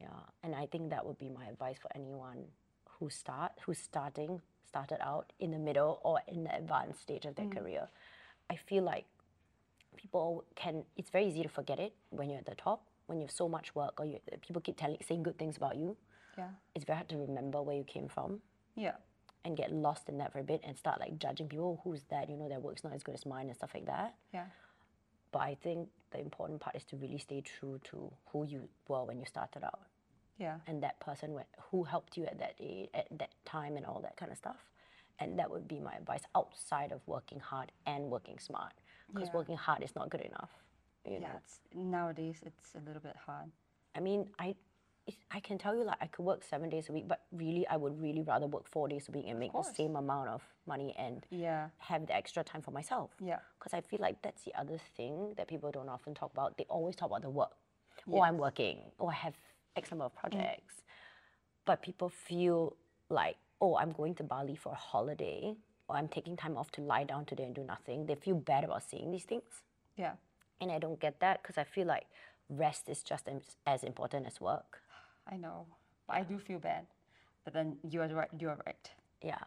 Yeah. 0.00 0.08
And 0.42 0.54
I 0.54 0.66
think 0.66 0.90
that 0.90 1.04
would 1.04 1.18
be 1.18 1.28
my 1.28 1.46
advice 1.46 1.76
for 1.80 1.90
anyone 1.94 2.44
who 2.98 3.10
start 3.10 3.52
who's 3.64 3.78
starting, 3.78 4.40
started 4.66 4.98
out 5.02 5.32
in 5.40 5.50
the 5.50 5.58
middle 5.58 6.00
or 6.04 6.20
in 6.28 6.44
the 6.44 6.54
advanced 6.54 7.02
stage 7.02 7.24
of 7.24 7.34
their 7.34 7.46
mm. 7.46 7.56
career. 7.56 7.88
I 8.50 8.56
feel 8.56 8.84
like 8.84 9.04
people 9.96 10.44
can 10.54 10.84
it's 10.96 11.10
very 11.10 11.26
easy 11.26 11.42
to 11.42 11.48
forget 11.48 11.78
it 11.78 11.92
when 12.10 12.30
you're 12.30 12.38
at 12.38 12.46
the 12.46 12.54
top 12.54 12.82
when 13.06 13.18
you 13.18 13.24
have 13.26 13.32
so 13.32 13.48
much 13.48 13.74
work 13.74 13.98
or 13.98 14.06
you, 14.06 14.18
people 14.46 14.62
keep 14.62 14.76
telling 14.76 14.96
saying 15.06 15.22
good 15.22 15.38
things 15.38 15.56
about 15.56 15.76
you 15.76 15.96
Yeah. 16.36 16.50
it's 16.74 16.84
very 16.84 16.96
hard 16.96 17.08
to 17.08 17.16
remember 17.16 17.60
where 17.62 17.76
you 17.76 17.84
came 17.84 18.08
from 18.08 18.40
Yeah. 18.76 18.96
And 19.48 19.56
get 19.56 19.72
lost 19.72 20.08
in 20.10 20.18
that 20.18 20.30
for 20.32 20.38
a 20.40 20.44
bit 20.44 20.60
and 20.66 20.76
start 20.76 21.00
like 21.00 21.18
judging 21.18 21.48
people 21.48 21.68
"Oh, 21.72 21.80
who's 21.82 22.02
that 22.10 22.28
you 22.30 22.36
know 22.36 22.48
their 22.48 22.60
work's 22.60 22.84
not 22.84 22.92
as 22.92 23.02
good 23.02 23.14
as 23.14 23.24
mine 23.26 23.46
and 23.48 23.56
stuff 23.56 23.72
like 23.74 23.86
that 23.86 24.14
Yeah. 24.32 24.46
but 25.32 25.40
i 25.40 25.54
think 25.64 25.88
the 26.12 26.20
important 26.20 26.60
part 26.60 26.76
is 26.76 26.84
to 26.90 26.96
really 26.96 27.18
stay 27.18 27.40
true 27.40 27.80
to 27.90 28.12
who 28.30 28.44
you 28.44 28.68
were 28.88 29.04
when 29.08 29.18
you 29.18 29.26
started 29.26 29.64
out 29.64 29.80
Yeah. 30.46 30.58
and 30.68 30.82
that 30.86 30.96
person 31.00 31.28
went, 31.38 31.48
who 31.70 31.78
helped 31.94 32.16
you 32.18 32.24
at 32.32 32.38
that 32.44 32.54
age, 32.60 32.88
at 32.94 33.08
that 33.22 33.32
time 33.44 33.76
and 33.78 33.84
all 33.88 34.00
that 34.06 34.16
kind 34.20 34.30
of 34.34 34.38
stuff. 34.38 34.60
And 35.20 35.28
that 35.38 35.48
would 35.52 35.66
be 35.74 35.80
my 35.88 35.94
advice 36.02 36.24
outside 36.40 36.90
of 36.96 37.00
working 37.14 37.40
hard 37.50 37.68
and 37.92 38.02
working 38.16 38.38
smart. 38.38 38.74
Because 39.08 39.28
Yeah. 39.30 39.38
working 39.40 39.56
hard 39.66 39.80
is 39.82 39.94
not 39.98 40.06
good 40.14 40.24
enough. 40.30 40.52
You 41.04 41.18
know? 41.22 41.26
Yeah. 41.32 41.40
It's, 41.42 41.54
nowadays, 41.74 42.38
it's 42.48 42.68
a 42.80 42.82
little 42.86 43.02
bit 43.08 43.16
hard. 43.26 43.48
I 43.96 44.00
mean, 44.08 44.20
I 44.46 44.48
I 45.30 45.40
can 45.40 45.58
tell 45.58 45.74
you 45.74 45.84
like 45.84 45.98
I 46.00 46.06
could 46.06 46.24
work 46.24 46.42
seven 46.42 46.68
days 46.68 46.88
a 46.88 46.92
week, 46.92 47.06
but 47.08 47.22
really 47.32 47.66
I 47.66 47.76
would 47.76 48.00
really 48.00 48.22
rather 48.22 48.46
work 48.46 48.66
four 48.68 48.88
days 48.88 49.08
a 49.08 49.12
week 49.12 49.26
and 49.28 49.38
make 49.38 49.52
the 49.52 49.62
same 49.62 49.96
amount 49.96 50.28
of 50.28 50.42
money 50.66 50.94
and 50.98 51.26
Yeah. 51.30 51.68
have 51.78 52.06
the 52.06 52.14
extra 52.14 52.44
time 52.44 52.62
for 52.62 52.70
myself. 52.70 53.10
Yeah. 53.20 53.40
Because 53.58 53.74
I 53.74 53.80
feel 53.80 54.00
like 54.00 54.20
that's 54.22 54.42
the 54.44 54.54
other 54.54 54.78
thing 54.96 55.34
that 55.36 55.48
people 55.48 55.70
don't 55.70 55.88
often 55.88 56.14
talk 56.14 56.32
about. 56.32 56.56
They 56.56 56.64
always 56.68 56.96
talk 56.96 57.10
about 57.10 57.22
the 57.22 57.30
work. 57.30 57.56
Oh, 58.10 58.22
I'm 58.22 58.38
working. 58.38 58.90
Oh, 58.98 59.08
I 59.08 59.14
have 59.14 59.34
X 59.76 59.90
number 59.90 60.04
of 60.04 60.14
mm. 60.14 60.20
projects. 60.20 60.82
But 61.64 61.82
people 61.82 62.08
feel 62.08 62.76
like, 63.10 63.36
oh, 63.60 63.76
I'm 63.76 63.92
going 63.92 64.14
to 64.16 64.24
Bali 64.24 64.56
for 64.56 64.72
a 64.72 64.76
holiday, 64.76 65.54
or 65.88 65.96
I'm 65.96 66.08
taking 66.08 66.36
time 66.36 66.56
off 66.56 66.70
to 66.72 66.80
lie 66.80 67.04
down 67.04 67.24
today 67.24 67.44
and 67.44 67.54
do 67.54 67.64
nothing. 67.64 68.06
They 68.06 68.14
feel 68.14 68.36
bad 68.36 68.64
about 68.64 68.82
seeing 68.82 69.10
these 69.10 69.24
things. 69.24 69.62
Yeah. 69.96 70.12
And 70.60 70.70
I 70.72 70.78
don't 70.78 70.98
get 70.98 71.20
that 71.20 71.42
because 71.42 71.58
I 71.58 71.64
feel 71.64 71.86
like 71.86 72.06
rest 72.48 72.88
is 72.88 73.02
just 73.02 73.28
as 73.66 73.82
important 73.84 74.26
as 74.26 74.40
work. 74.40 74.80
I 75.30 75.36
know. 75.36 75.66
But 76.06 76.16
I 76.16 76.22
do 76.22 76.38
feel 76.38 76.58
bad. 76.58 76.86
But 77.44 77.54
then 77.54 77.76
you 77.88 78.00
are 78.02 78.08
right. 78.08 78.28
You 78.38 78.48
are 78.48 78.58
right. 78.66 78.90
Yeah. 79.22 79.38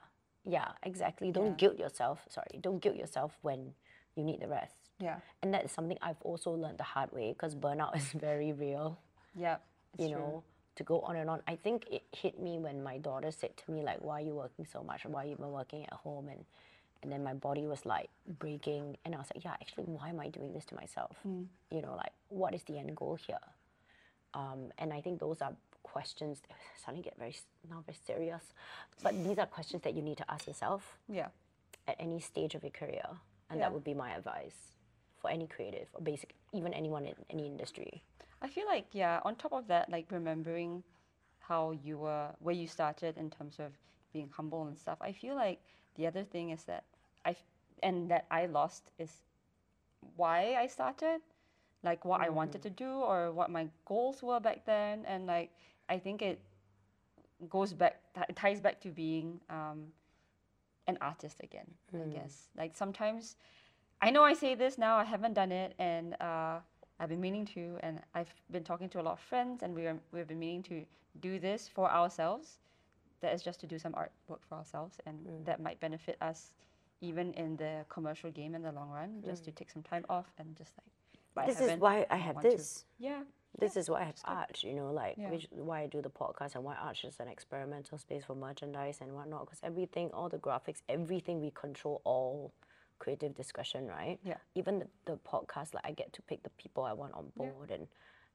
Yeah, 0.46 0.70
exactly. 0.84 1.32
Don't 1.32 1.58
guilt 1.58 1.78
yourself. 1.78 2.20
Sorry. 2.30 2.60
Don't 2.62 2.82
guilt 2.82 2.96
yourself 2.96 3.32
when 3.42 3.74
you 4.16 4.24
need 4.24 4.42
the 4.42 4.48
rest. 4.48 4.76
Yeah. 5.00 5.18
And 5.42 5.54
that 5.54 5.66
is 5.66 5.72
something 5.72 5.98
I've 6.02 6.22
also 6.22 6.52
learned 6.52 6.78
the 6.78 6.84
hard 6.84 7.12
way 7.12 7.34
because 7.34 7.56
burnout 7.56 7.96
is 8.02 8.12
very 8.12 8.54
real. 8.54 8.98
Yeah. 9.36 9.58
You 9.98 10.10
true. 10.10 10.18
know, 10.18 10.44
to 10.76 10.84
go 10.84 11.02
on 11.02 11.16
and 11.16 11.30
on. 11.30 11.42
I 11.48 11.56
think 11.56 11.86
it 11.92 12.04
hit 12.12 12.40
me 12.40 12.58
when 12.60 12.84
my 12.84 12.98
daughter 12.98 13.32
said 13.32 13.56
to 13.58 13.72
me, 13.72 13.84
like, 13.84 14.00
why 14.02 14.22
are 14.22 14.26
you 14.26 14.34
working 14.34 14.66
so 14.66 14.84
much? 14.84 15.06
Why 15.06 15.24
are 15.24 15.26
you 15.26 15.34
even 15.34 15.52
working 15.52 15.84
at 15.84 15.94
home? 15.94 16.28
And 16.30 16.46
and 17.04 17.12
then 17.12 17.24
my 17.24 17.34
body 17.34 17.66
was 17.66 17.84
like 17.86 18.10
breaking 18.40 18.96
and 19.04 19.16
I 19.16 19.18
was 19.18 19.28
like, 19.34 19.44
yeah, 19.44 19.54
actually 19.54 19.86
why 19.86 20.10
am 20.10 20.20
I 20.20 20.30
doing 20.30 20.54
this 20.54 20.66
to 20.66 20.76
myself? 20.76 21.18
You 21.72 21.82
know, 21.82 21.96
like 21.96 22.12
what 22.30 22.54
is 22.54 22.64
the 22.64 22.78
end 22.78 22.96
goal 22.96 23.16
here? 23.16 23.40
Um, 24.36 24.72
and 24.78 24.94
I 24.94 25.02
think 25.02 25.20
those 25.20 25.42
are 25.42 25.54
questions 25.84 26.42
suddenly 26.84 27.04
get 27.04 27.18
very 27.18 27.36
now 27.70 27.84
very 27.86 27.98
serious. 28.06 28.44
But 29.04 29.24
these 29.24 29.38
are 29.38 29.46
questions 29.46 29.84
that 29.84 29.94
you 29.94 30.02
need 30.02 30.18
to 30.18 30.32
ask 30.32 30.48
yourself 30.48 30.98
Yeah. 31.08 31.30
at 31.88 31.96
any 32.00 32.20
stage 32.20 32.56
of 32.56 32.64
your 32.64 32.72
career. 32.72 33.06
And 33.50 33.60
Yeah. 33.60 33.66
that 33.68 33.74
would 33.74 33.84
be 33.84 33.94
my 33.94 34.12
advice 34.16 34.78
for 35.20 35.30
any 35.30 35.48
creative 35.48 35.90
or 35.94 36.02
basic 36.02 36.36
even 36.54 36.74
anyone 36.74 37.06
in 37.06 37.16
any 37.30 37.46
industry. 37.48 38.04
I 38.42 38.48
feel 38.48 38.66
like 38.66 38.88
yeah. 38.94 39.22
On 39.24 39.36
top 39.36 39.54
of 39.54 39.68
that, 39.68 39.90
like 39.90 40.12
remembering 40.12 40.84
how 41.40 41.72
you 41.72 41.98
were, 41.98 42.30
where 42.40 42.56
you 42.56 42.68
started 42.68 43.18
in 43.18 43.30
terms 43.30 43.60
of 43.60 43.72
being 44.14 44.30
humble 44.30 44.68
and 44.68 44.78
stuff. 44.78 44.98
I 45.02 45.12
feel 45.12 45.36
like 45.36 45.60
the 45.96 46.08
other 46.08 46.24
thing 46.24 46.50
is 46.52 46.64
that 46.66 46.84
I 47.26 47.36
and 47.84 48.10
that 48.10 48.26
I 48.32 48.46
lost 48.46 48.92
is 48.98 49.12
why 50.16 50.56
I 50.56 50.68
started, 50.68 51.22
like 51.84 52.06
what 52.06 52.22
I 52.22 52.30
wanted 52.30 52.62
to 52.64 52.70
do 52.70 52.90
or 52.90 53.32
what 53.32 53.50
my 53.50 53.68
goals 53.86 54.22
were 54.24 54.40
back 54.40 54.66
then, 54.66 55.06
and 55.06 55.26
like 55.26 55.52
I 55.90 55.98
think 56.00 56.22
it 56.22 56.40
goes 57.50 57.74
back, 57.74 58.02
it 58.30 58.36
ties 58.36 58.62
back 58.62 58.80
to 58.82 58.90
being 58.90 59.40
um, 59.50 59.88
an 60.88 60.98
artist 61.02 61.38
again. 61.44 61.68
I 61.94 61.98
guess 62.14 62.48
like 62.58 62.76
sometimes 62.76 63.36
I 64.02 64.10
know 64.10 64.24
I 64.24 64.34
say 64.34 64.56
this 64.56 64.78
now, 64.78 64.98
I 64.98 65.04
haven't 65.04 65.34
done 65.34 65.52
it, 65.52 65.76
and 65.78 66.16
uh, 66.20 66.60
I've 67.00 67.10
been 67.10 67.22
meaning 67.22 67.46
to, 67.48 67.78
and 67.82 68.00
I've 68.16 68.34
been 68.52 68.64
talking 68.64 68.90
to 68.90 69.00
a 69.00 69.04
lot 69.04 69.14
of 69.14 69.20
friends, 69.20 69.62
and 69.62 69.76
we 69.76 69.86
are, 69.86 69.98
we've 70.12 70.28
been 70.28 70.40
meaning 70.40 70.64
to 70.64 70.86
do 71.20 71.40
this 71.40 71.68
for 71.68 71.90
ourselves. 71.90 72.60
That 73.22 73.34
is 73.36 73.44
just 73.44 73.60
to 73.60 73.68
do 73.68 73.78
some 73.78 73.94
artwork 73.94 74.42
for 74.50 74.56
ourselves, 74.56 74.98
and 75.06 75.46
that 75.46 75.62
might 75.62 75.80
benefit 75.80 76.18
us 76.22 76.54
even 77.02 77.34
in 77.34 77.56
the 77.58 77.86
commercial 77.90 78.32
game 78.32 78.56
in 78.56 78.64
the 78.64 78.72
long 78.72 78.90
run, 78.90 79.22
just 79.24 79.44
to 79.46 79.52
take 79.52 79.70
some 79.70 79.84
time 79.84 80.06
off 80.10 80.32
and 80.40 80.56
just 80.56 80.74
like. 80.78 81.01
But 81.36 81.48
This 81.48 81.60
is 81.62 81.80
why 81.80 82.06
I 82.10 82.18
have 82.18 82.36
want 82.36 82.50
to. 82.50 82.58
this. 82.58 82.86
Yeah. 83.00 83.24
This 83.60 83.76
is 83.76 83.90
why 83.90 84.02
I 84.02 84.04
have 84.06 84.16
art, 84.26 84.64
you 84.64 84.74
know, 84.74 84.92
like 84.92 85.16
Yeah. 85.18 85.30
which 85.30 85.48
why 85.52 85.82
I 85.82 85.88
do 85.88 86.02
the 86.02 86.10
podcast 86.10 86.56
and 86.56 86.64
why 86.64 86.76
art 86.76 86.98
is 87.04 87.20
an 87.20 87.28
experimental 87.28 87.98
space 87.98 88.24
for 88.26 88.36
merchandise 88.36 89.00
and 89.02 89.14
whatnot. 89.14 89.46
Because 89.46 89.60
everything, 89.64 90.10
all 90.14 90.30
the 90.30 90.38
graphics, 90.40 90.82
everything 90.88 91.42
we 91.42 91.52
control 91.52 92.02
all 92.06 92.52
creative 93.00 93.36
discretion, 93.36 93.88
right? 93.88 94.20
Yeah. 94.24 94.38
Even 94.56 94.80
the, 94.80 94.88
the 95.06 95.18
podcast, 95.18 95.74
like 95.74 95.86
I 95.86 95.92
get 95.92 96.14
to 96.14 96.22
pick 96.22 96.44
the 96.44 96.50
people 96.52 96.84
I 96.84 96.94
want 96.94 97.14
on 97.14 97.32
board, 97.36 97.72
and 97.72 97.88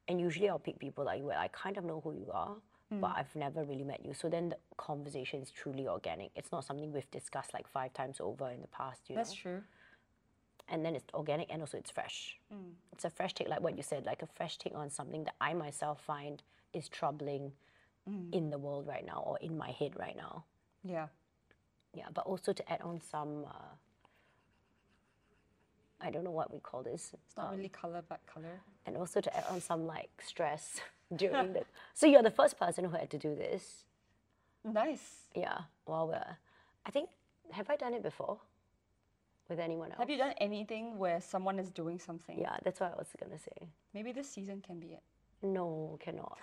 and 0.09 0.21
usually 0.21 0.47
I'll 0.49 0.59
pick 0.59 0.79
people 0.79 1.03
like 1.03 1.21
where 1.23 1.37
I 1.37 1.49
kind 1.49 1.77
of 1.77 1.83
know 1.83 1.99
who 2.01 2.13
you 2.13 2.29
are, 2.31 2.55
Mm. 2.89 3.01
but 3.01 3.11
I've 3.17 3.35
never 3.35 3.65
really 3.65 3.83
met 3.83 4.05
you. 4.05 4.13
So 4.13 4.29
then 4.29 4.47
the 4.47 4.57
conversation 4.77 5.41
is 5.41 5.51
truly 5.51 5.89
organic. 5.89 6.31
It's 6.37 6.53
not 6.53 6.63
something 6.63 6.93
we've 6.93 7.11
discussed 7.11 7.53
like 7.53 7.67
five 7.67 7.91
times 7.93 8.21
over 8.21 8.49
in 8.49 8.61
the 8.61 8.67
past, 8.69 9.09
you 9.09 9.15
That's 9.17 9.31
know 9.31 9.35
true. 9.41 9.63
And 10.69 10.85
then 10.85 10.95
it's 10.95 11.05
organic 11.13 11.51
and 11.51 11.61
also 11.61 11.77
it's 11.77 11.91
fresh. 11.91 12.37
Mm. 12.53 12.73
It's 12.91 13.05
a 13.05 13.09
fresh 13.09 13.33
take, 13.33 13.47
like 13.47 13.61
what 13.61 13.77
you 13.77 13.83
said, 13.83 14.05
like 14.05 14.21
a 14.21 14.27
fresh 14.27 14.57
take 14.57 14.75
on 14.75 14.89
something 14.89 15.23
that 15.25 15.35
I 15.39 15.53
myself 15.53 16.01
find 16.01 16.41
is 16.73 16.89
troubling 16.89 17.51
mm. 18.09 18.33
in 18.33 18.49
the 18.49 18.57
world 18.57 18.87
right 18.87 19.05
now 19.05 19.23
or 19.25 19.37
in 19.39 19.57
my 19.57 19.71
head 19.71 19.93
right 19.97 20.15
now. 20.15 20.43
Yeah. 20.83 21.07
Yeah, 21.93 22.07
but 22.13 22.25
also 22.25 22.53
to 22.53 22.71
add 22.71 22.81
on 22.81 23.01
some, 23.01 23.45
uh, 23.45 23.75
I 26.01 26.11
don't 26.11 26.23
know 26.23 26.31
what 26.31 26.53
we 26.53 26.59
call 26.59 26.83
this, 26.83 27.13
It's 27.25 27.37
not 27.37 27.51
really 27.51 27.65
um, 27.65 27.69
color, 27.69 28.03
but 28.07 28.19
color. 28.27 28.61
and 28.85 28.97
also 28.97 29.21
to 29.21 29.35
add 29.35 29.45
on 29.49 29.61
some 29.61 29.87
like 29.87 30.09
stress 30.23 30.81
during 31.15 31.53
the. 31.53 31.63
So 31.93 32.05
you're 32.05 32.23
the 32.23 32.31
first 32.31 32.59
person 32.59 32.83
who 32.85 32.91
had 32.91 33.09
to 33.11 33.17
do 33.17 33.35
this. 33.35 33.85
Nice. 34.63 35.27
Yeah, 35.33 35.59
while 35.85 36.07
we're, 36.07 36.37
I 36.85 36.91
think, 36.91 37.09
have 37.51 37.69
I 37.69 37.77
done 37.77 37.93
it 37.93 38.03
before? 38.03 38.39
With 39.49 39.59
anyone 39.59 39.89
else? 39.91 39.99
Have 39.99 40.09
you 40.09 40.17
done 40.17 40.33
anything 40.39 40.97
where 40.97 41.21
someone 41.21 41.57
is 41.59 41.69
doing 41.71 41.99
something? 41.99 42.37
Yeah, 42.39 42.57
that's 42.63 42.79
what 42.81 42.91
I 42.93 42.97
was 42.97 43.07
gonna 43.21 43.39
say. 43.39 43.69
Maybe 43.93 44.11
this 44.11 44.29
season 44.29 44.61
can 44.65 44.79
be 44.79 44.87
it. 44.87 45.03
No, 45.41 45.97
cannot. 46.01 46.37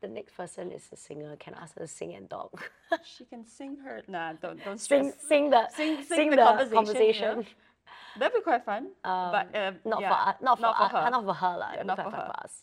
The 0.00 0.08
next 0.08 0.34
person 0.36 0.72
is 0.72 0.88
a 0.92 0.96
singer. 0.96 1.36
Can 1.36 1.54
ask 1.54 1.74
her 1.74 1.80
to 1.82 1.86
sing 1.88 2.14
and 2.14 2.28
talk. 2.28 2.70
She 3.04 3.24
can 3.24 3.44
sing 3.46 3.76
her. 3.84 4.02
Nah, 4.08 4.34
don't 4.34 4.62
don't 4.64 4.78
sing, 4.78 5.10
stress. 5.12 5.28
sing 5.28 5.50
the, 5.50 5.68
Sing- 5.70 5.96
sing, 5.96 6.16
sing 6.16 6.30
the 6.30 6.36
the, 6.36 6.42
conversation, 6.42 6.74
conversation. 6.84 7.34
yeah. 7.40 8.18
That'd 8.18 8.34
be 8.34 8.40
quite 8.42 8.64
fun. 8.64 8.88
but 9.02 9.46
um, 9.54 9.76
Not 9.84 10.00
yeah, 10.00 10.08
for 10.08 10.28
us, 10.30 10.36
not 10.42 10.58
for, 10.58 10.72
for 10.74 10.96
her. 10.96 11.10
not 11.10 11.24
for 11.24 11.34
her, 11.34 11.56
lah. 11.58 11.72
Yeah, 11.74 11.82
not 11.82 11.96
for 12.02 12.10
her. 12.10 12.32
us. 12.44 12.62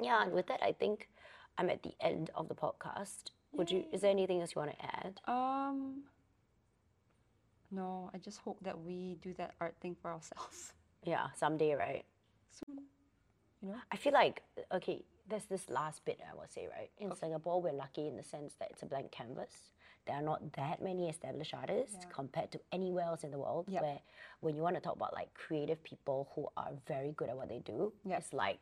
Yeah, 0.00 0.22
and 0.22 0.32
with 0.32 0.46
that, 0.46 0.60
I 0.62 0.72
think 0.72 1.08
I'm 1.58 1.68
at 1.70 1.82
the 1.82 1.92
end 2.00 2.30
of 2.34 2.48
the 2.48 2.54
podcast. 2.54 3.30
Would 3.52 3.70
you? 3.70 3.84
Is 3.92 4.00
there 4.02 4.10
anything 4.10 4.40
else 4.40 4.54
you 4.54 4.60
want 4.62 4.72
to 4.78 4.84
add? 4.84 5.20
Um. 5.26 6.04
No, 7.70 8.10
I 8.14 8.18
just 8.18 8.38
hope 8.38 8.58
that 8.62 8.80
we 8.80 9.16
do 9.22 9.34
that 9.34 9.54
art 9.60 9.74
thing 9.80 9.96
for 10.00 10.10
ourselves. 10.10 10.72
Yeah, 11.04 11.28
someday, 11.36 11.74
right? 11.74 12.04
Soon. 12.50 12.80
You 13.62 13.68
know? 13.68 13.76
I 13.92 13.96
feel 13.96 14.12
like 14.12 14.42
okay. 14.74 15.04
There's 15.28 15.44
this 15.44 15.68
last 15.70 16.04
bit 16.04 16.18
I 16.28 16.34
will 16.34 16.48
say, 16.48 16.66
right? 16.76 16.90
In 16.98 17.14
Singapore, 17.14 17.62
we're 17.62 17.72
lucky 17.72 18.08
in 18.08 18.16
the 18.16 18.22
sense 18.24 18.54
that 18.58 18.70
it's 18.72 18.82
a 18.82 18.86
blank 18.86 19.12
canvas. 19.12 19.52
There 20.06 20.16
are 20.16 20.22
not 20.22 20.52
that 20.54 20.82
many 20.82 21.08
established 21.08 21.54
artists 21.54 22.04
compared 22.12 22.50
to 22.52 22.60
anywhere 22.72 23.04
else 23.04 23.22
in 23.22 23.30
the 23.30 23.38
world. 23.38 23.66
Yep. 23.68 23.82
Where 23.82 23.98
when 24.40 24.56
you 24.56 24.62
want 24.62 24.74
to 24.74 24.80
talk 24.80 24.96
about 24.96 25.14
like 25.14 25.32
creative 25.34 25.82
people 25.84 26.28
who 26.34 26.48
are 26.56 26.72
very 26.88 27.12
good 27.12 27.28
at 27.28 27.36
what 27.36 27.48
they 27.48 27.60
do, 27.60 27.92
Yep. 28.04 28.18
it's 28.18 28.32
like 28.32 28.58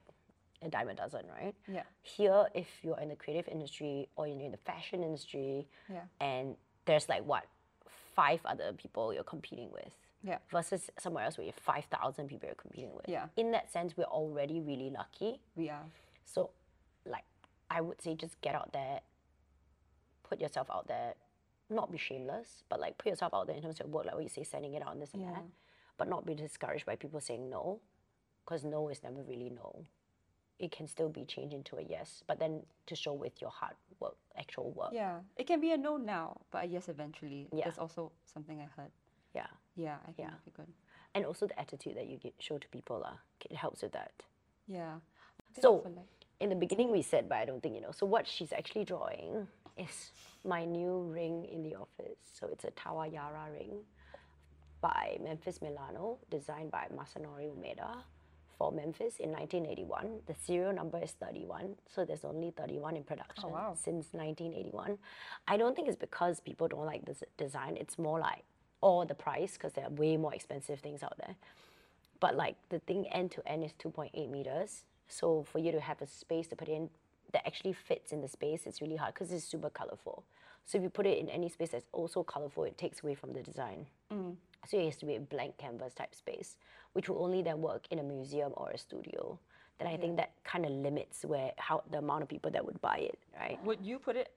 a 0.60 0.68
dime 0.68 0.88
a 0.90 0.94
dozen, 0.94 1.24
right? 1.40 1.54
Yeah. 1.72 1.84
Here, 2.02 2.46
if 2.54 2.68
you're 2.82 3.00
in 3.00 3.08
the 3.08 3.16
creative 3.16 3.48
industry 3.48 4.08
or 4.16 4.26
you're 4.28 4.40
in 4.40 4.52
the 4.52 4.58
fashion 4.58 5.02
industry, 5.02 5.66
Yeah. 5.88 6.02
and 6.20 6.54
there's 6.84 7.08
like 7.08 7.24
what 7.24 7.44
five 8.16 8.40
other 8.44 8.72
people 8.72 9.12
you're 9.14 9.22
competing 9.34 9.70
with, 9.70 9.94
Yeah. 10.22 10.38
versus 10.50 10.90
somewhere 10.98 11.24
else 11.24 11.36
where 11.38 11.46
you 11.46 11.52
have 11.52 11.62
5,000 11.62 12.26
people 12.28 12.46
you're 12.48 12.54
competing 12.56 12.92
with. 12.94 13.08
Yeah. 13.08 13.28
In 13.36 13.50
that 13.52 13.70
sense, 13.70 13.96
we're 13.96 14.04
already 14.20 14.60
really 14.60 14.90
lucky. 14.90 15.40
We 15.54 15.68
are. 15.70 15.84
So, 16.24 16.50
like, 17.04 17.24
I 17.70 17.80
would 17.80 18.00
say 18.00 18.14
just 18.14 18.40
get 18.40 18.54
out 18.54 18.72
there, 18.72 19.00
put 20.22 20.40
yourself 20.40 20.68
out 20.70 20.88
there, 20.88 21.14
not 21.68 21.90
be 21.92 21.98
shameless, 21.98 22.62
but 22.68 22.80
like 22.80 22.96
put 22.98 23.10
yourself 23.10 23.34
out 23.34 23.46
there 23.46 23.56
in 23.56 23.62
terms 23.62 23.78
of 23.80 23.86
your 23.86 23.92
work, 23.94 24.06
like 24.06 24.14
what 24.14 24.22
you 24.24 24.28
say, 24.28 24.44
sending 24.44 24.74
it 24.74 24.82
out 24.82 24.92
and 24.92 25.02
this 25.02 25.12
and 25.14 25.22
Yeah. 25.22 25.32
that, 25.34 25.44
but 25.98 26.08
not 26.08 26.24
be 26.24 26.34
discouraged 26.34 26.86
by 26.86 26.96
people 26.96 27.20
saying 27.20 27.48
no, 27.50 27.80
because 28.44 28.64
no 28.64 28.88
is 28.88 29.02
never 29.02 29.22
really 29.22 29.50
no. 29.50 29.84
It 30.58 30.70
can 30.72 30.86
still 30.86 31.08
be 31.10 31.24
changed 31.24 31.54
into 31.54 31.76
a 31.76 31.82
yes, 31.82 32.22
but 32.26 32.38
then 32.38 32.62
to 32.86 32.96
show 32.96 33.12
with 33.12 33.40
your 33.40 33.50
hard 33.50 33.74
work, 34.00 34.16
actual 34.38 34.70
work. 34.72 34.90
Yeah. 34.92 35.18
It 35.36 35.46
can 35.46 35.60
be 35.60 35.72
a 35.72 35.76
no 35.76 35.96
now, 35.98 36.40
but 36.50 36.64
a 36.64 36.66
yes 36.66 36.88
eventually. 36.88 37.48
Yeah. 37.52 37.64
That's 37.66 37.78
also 37.78 38.10
something 38.24 38.58
I 38.60 38.68
heard. 38.80 38.90
Yeah. 39.34 39.46
Yeah, 39.76 39.96
I 40.02 40.06
think 40.12 40.18
Yeah. 40.18 40.30
that'd 40.30 40.44
be 40.46 40.50
good. 40.52 40.72
And 41.14 41.26
also 41.26 41.46
the 41.46 41.58
attitude 41.60 41.96
that 41.96 42.06
you 42.06 42.16
get, 42.16 42.34
show 42.38 42.56
to 42.58 42.68
people, 42.68 43.02
uh, 43.04 43.16
it 43.50 43.56
helps 43.56 43.82
with 43.82 43.92
that. 43.92 44.12
Yeah. 44.66 45.00
So, 45.60 45.76
like- 45.84 46.06
in 46.40 46.48
the 46.48 46.56
beginning 46.56 46.90
we 46.90 47.02
said, 47.02 47.28
but 47.28 47.36
I 47.38 47.44
don't 47.44 47.62
think 47.62 47.74
you 47.74 47.80
know. 47.80 47.92
So 47.92 48.06
what 48.06 48.26
she's 48.26 48.52
actually 48.52 48.84
drawing 48.84 49.48
is 49.76 50.10
my 50.44 50.64
new 50.64 51.00
ring 51.12 51.44
in 51.44 51.62
the 51.62 51.74
office. 51.74 52.18
So 52.32 52.46
it's 52.48 52.64
a 52.64 52.70
Tawaraya 52.70 53.52
ring 53.52 53.84
by 54.80 55.18
Memphis 55.22 55.60
Milano, 55.62 56.18
designed 56.30 56.70
by 56.70 56.88
Masanori 56.94 57.48
Umeda 57.50 58.02
for 58.58 58.72
Memphis 58.72 59.16
in 59.18 59.30
1981. 59.30 60.20
The 60.26 60.34
serial 60.34 60.72
number 60.72 60.98
is 61.02 61.12
31, 61.12 61.76
so 61.94 62.04
there's 62.04 62.24
only 62.24 62.52
31 62.56 62.96
in 62.96 63.04
production 63.04 63.44
oh, 63.46 63.52
wow. 63.52 63.74
since 63.74 64.08
1981. 64.12 64.98
I 65.46 65.56
don't 65.56 65.74
think 65.74 65.88
it's 65.88 65.96
because 65.96 66.40
people 66.40 66.68
don't 66.68 66.86
like 66.86 67.04
this 67.04 67.22
design. 67.36 67.76
It's 67.76 67.98
more 67.98 68.18
like 68.18 68.44
or 68.80 69.06
the 69.06 69.14
price 69.14 69.54
because 69.54 69.72
there 69.72 69.86
are 69.86 69.90
way 69.90 70.16
more 70.16 70.34
expensive 70.34 70.80
things 70.80 71.02
out 71.02 71.16
there 71.18 71.34
but 72.20 72.36
like 72.36 72.56
the 72.68 72.78
thing 72.80 73.06
end 73.08 73.30
to 73.30 73.46
end 73.48 73.64
is 73.64 73.72
2.8 73.82 74.30
meters 74.30 74.82
so 75.08 75.44
for 75.50 75.58
you 75.58 75.72
to 75.72 75.80
have 75.80 76.00
a 76.02 76.06
space 76.06 76.46
to 76.48 76.56
put 76.56 76.68
in 76.68 76.88
that 77.32 77.46
actually 77.46 77.72
fits 77.72 78.12
in 78.12 78.20
the 78.20 78.28
space 78.28 78.62
it's 78.66 78.80
really 78.80 78.96
hard 78.96 79.14
because 79.14 79.32
it's 79.32 79.44
super 79.44 79.70
colorful 79.70 80.24
so 80.66 80.76
if 80.78 80.82
you 80.84 80.90
put 80.90 81.06
it 81.06 81.18
in 81.18 81.28
any 81.28 81.48
space 81.48 81.70
that's 81.70 81.86
also 81.92 82.22
colorful 82.22 82.64
it 82.64 82.76
takes 82.76 83.02
away 83.02 83.14
from 83.14 83.32
the 83.32 83.42
design 83.42 83.86
mm. 84.12 84.34
so 84.66 84.78
it 84.78 84.84
has 84.84 84.96
to 84.96 85.06
be 85.06 85.16
a 85.16 85.20
blank 85.20 85.56
canvas 85.58 85.94
type 85.94 86.14
space 86.14 86.56
which 86.92 87.08
will 87.08 87.22
only 87.22 87.42
then 87.42 87.60
work 87.62 87.86
in 87.90 87.98
a 87.98 88.02
museum 88.02 88.52
or 88.56 88.70
a 88.70 88.78
studio 88.78 89.38
then 89.78 89.88
i 89.88 89.96
think 89.96 90.16
that 90.16 90.32
kind 90.44 90.64
of 90.64 90.72
limits 90.72 91.24
where 91.24 91.52
how 91.56 91.82
the 91.90 91.98
amount 91.98 92.22
of 92.22 92.28
people 92.28 92.50
that 92.50 92.64
would 92.64 92.80
buy 92.80 92.96
it 92.98 93.18
right 93.40 93.58
Would 93.64 93.80
you 93.82 93.98
put 93.98 94.16
it? 94.16 94.30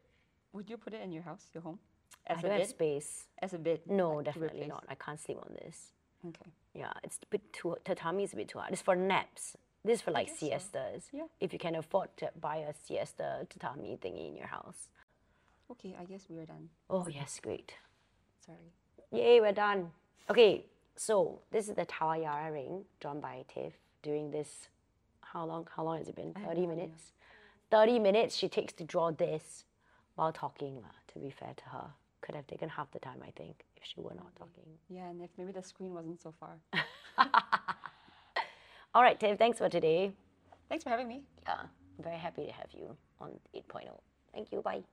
Would 0.53 0.67
you 0.67 0.77
put 0.77 0.93
it 0.95 1.01
in 1.03 1.11
your 1.11 1.21
house, 1.21 1.45
your 1.53 1.61
home, 1.61 1.77
as 2.25 2.37
i 2.37 2.39
a 2.39 2.41
don't 2.43 2.51
have 2.51 2.61
bed? 2.61 2.69
space 2.69 3.27
As 3.41 3.53
a 3.53 3.59
bed? 3.59 3.79
no 3.87 4.15
like, 4.15 4.25
definitely 4.25 4.67
not 4.67 4.83
i 4.89 4.95
can't 4.95 5.19
sleep 5.19 5.37
on 5.41 5.53
this 5.61 5.93
Okay. 6.27 6.51
Yeah, 6.73 6.91
it's 7.03 7.17
a 7.23 7.25
bit 7.29 7.53
too 7.53 7.75
tatami 7.85 8.23
is 8.23 8.33
a 8.33 8.35
bit 8.35 8.49
too 8.49 8.59
hard. 8.59 8.71
It's 8.71 8.81
for 8.81 8.95
naps. 8.95 9.55
This 9.83 9.95
is 9.95 10.01
for 10.01 10.11
like 10.11 10.27
guess 10.27 10.39
so. 10.39 10.45
siestas. 10.47 11.03
Yeah. 11.13 11.23
If 11.39 11.53
you 11.53 11.59
can 11.59 11.75
afford 11.75 12.09
to 12.17 12.29
buy 12.39 12.57
a 12.57 12.73
siesta 12.73 13.47
tatami 13.49 13.97
thingy 14.01 14.27
in 14.27 14.35
your 14.35 14.47
house. 14.47 14.89
Okay, 15.71 15.95
I 15.99 16.05
guess 16.05 16.25
we're 16.29 16.45
done. 16.45 16.69
Oh 16.89 17.07
yes, 17.09 17.39
great. 17.41 17.73
Sorry. 18.45 18.73
Yay, 19.11 19.39
we're 19.39 19.51
done. 19.51 19.91
Okay, 20.29 20.65
so 20.95 21.41
this 21.51 21.69
is 21.69 21.75
the 21.75 21.85
Tawaraya 21.85 22.51
ring 22.51 22.85
drawn 22.99 23.19
by 23.19 23.45
Tiff 23.53 23.73
during 24.01 24.31
this. 24.31 24.69
How 25.21 25.45
long? 25.45 25.67
How 25.75 25.83
long 25.83 25.97
has 25.99 26.07
it 26.07 26.15
been? 26.15 26.33
Thirty 26.33 26.45
no 26.45 26.51
idea. 26.51 26.67
minutes. 26.67 27.13
Thirty 27.69 27.99
minutes 27.99 28.35
she 28.35 28.47
takes 28.49 28.73
to 28.73 28.83
draw 28.83 29.11
this 29.11 29.65
while 30.15 30.31
talking. 30.31 30.83
To 31.13 31.19
be 31.19 31.29
fair 31.31 31.53
to 31.55 31.63
her, 31.69 31.85
could 32.21 32.35
have 32.35 32.47
taken 32.47 32.69
half 32.69 32.91
the 32.91 32.99
time 32.99 33.21
I 33.25 33.31
think 33.31 33.65
if 33.77 33.83
she 33.83 34.01
were 34.01 34.13
not 34.15 34.35
talking. 34.35 34.63
Yeah, 34.89 35.09
and 35.09 35.21
if 35.21 35.29
maybe 35.37 35.51
the 35.51 35.63
screen 35.63 35.93
wasn't 35.93 36.21
so 36.21 36.33
far. 36.39 36.57
All 38.95 39.03
right, 39.03 39.19
Tiff. 39.19 39.37
Thanks 39.37 39.57
for 39.59 39.69
today. 39.69 40.11
Thanks 40.67 40.83
for 40.83 40.89
having 40.89 41.07
me. 41.07 41.21
Yeah, 41.43 41.61
I'm 41.61 42.03
very 42.03 42.17
happy 42.17 42.45
to 42.45 42.51
have 42.51 42.71
you 42.73 42.95
on 43.19 43.31
8.0. 43.55 43.89
Thank 44.33 44.51
you. 44.51 44.61
Bye. 44.61 44.83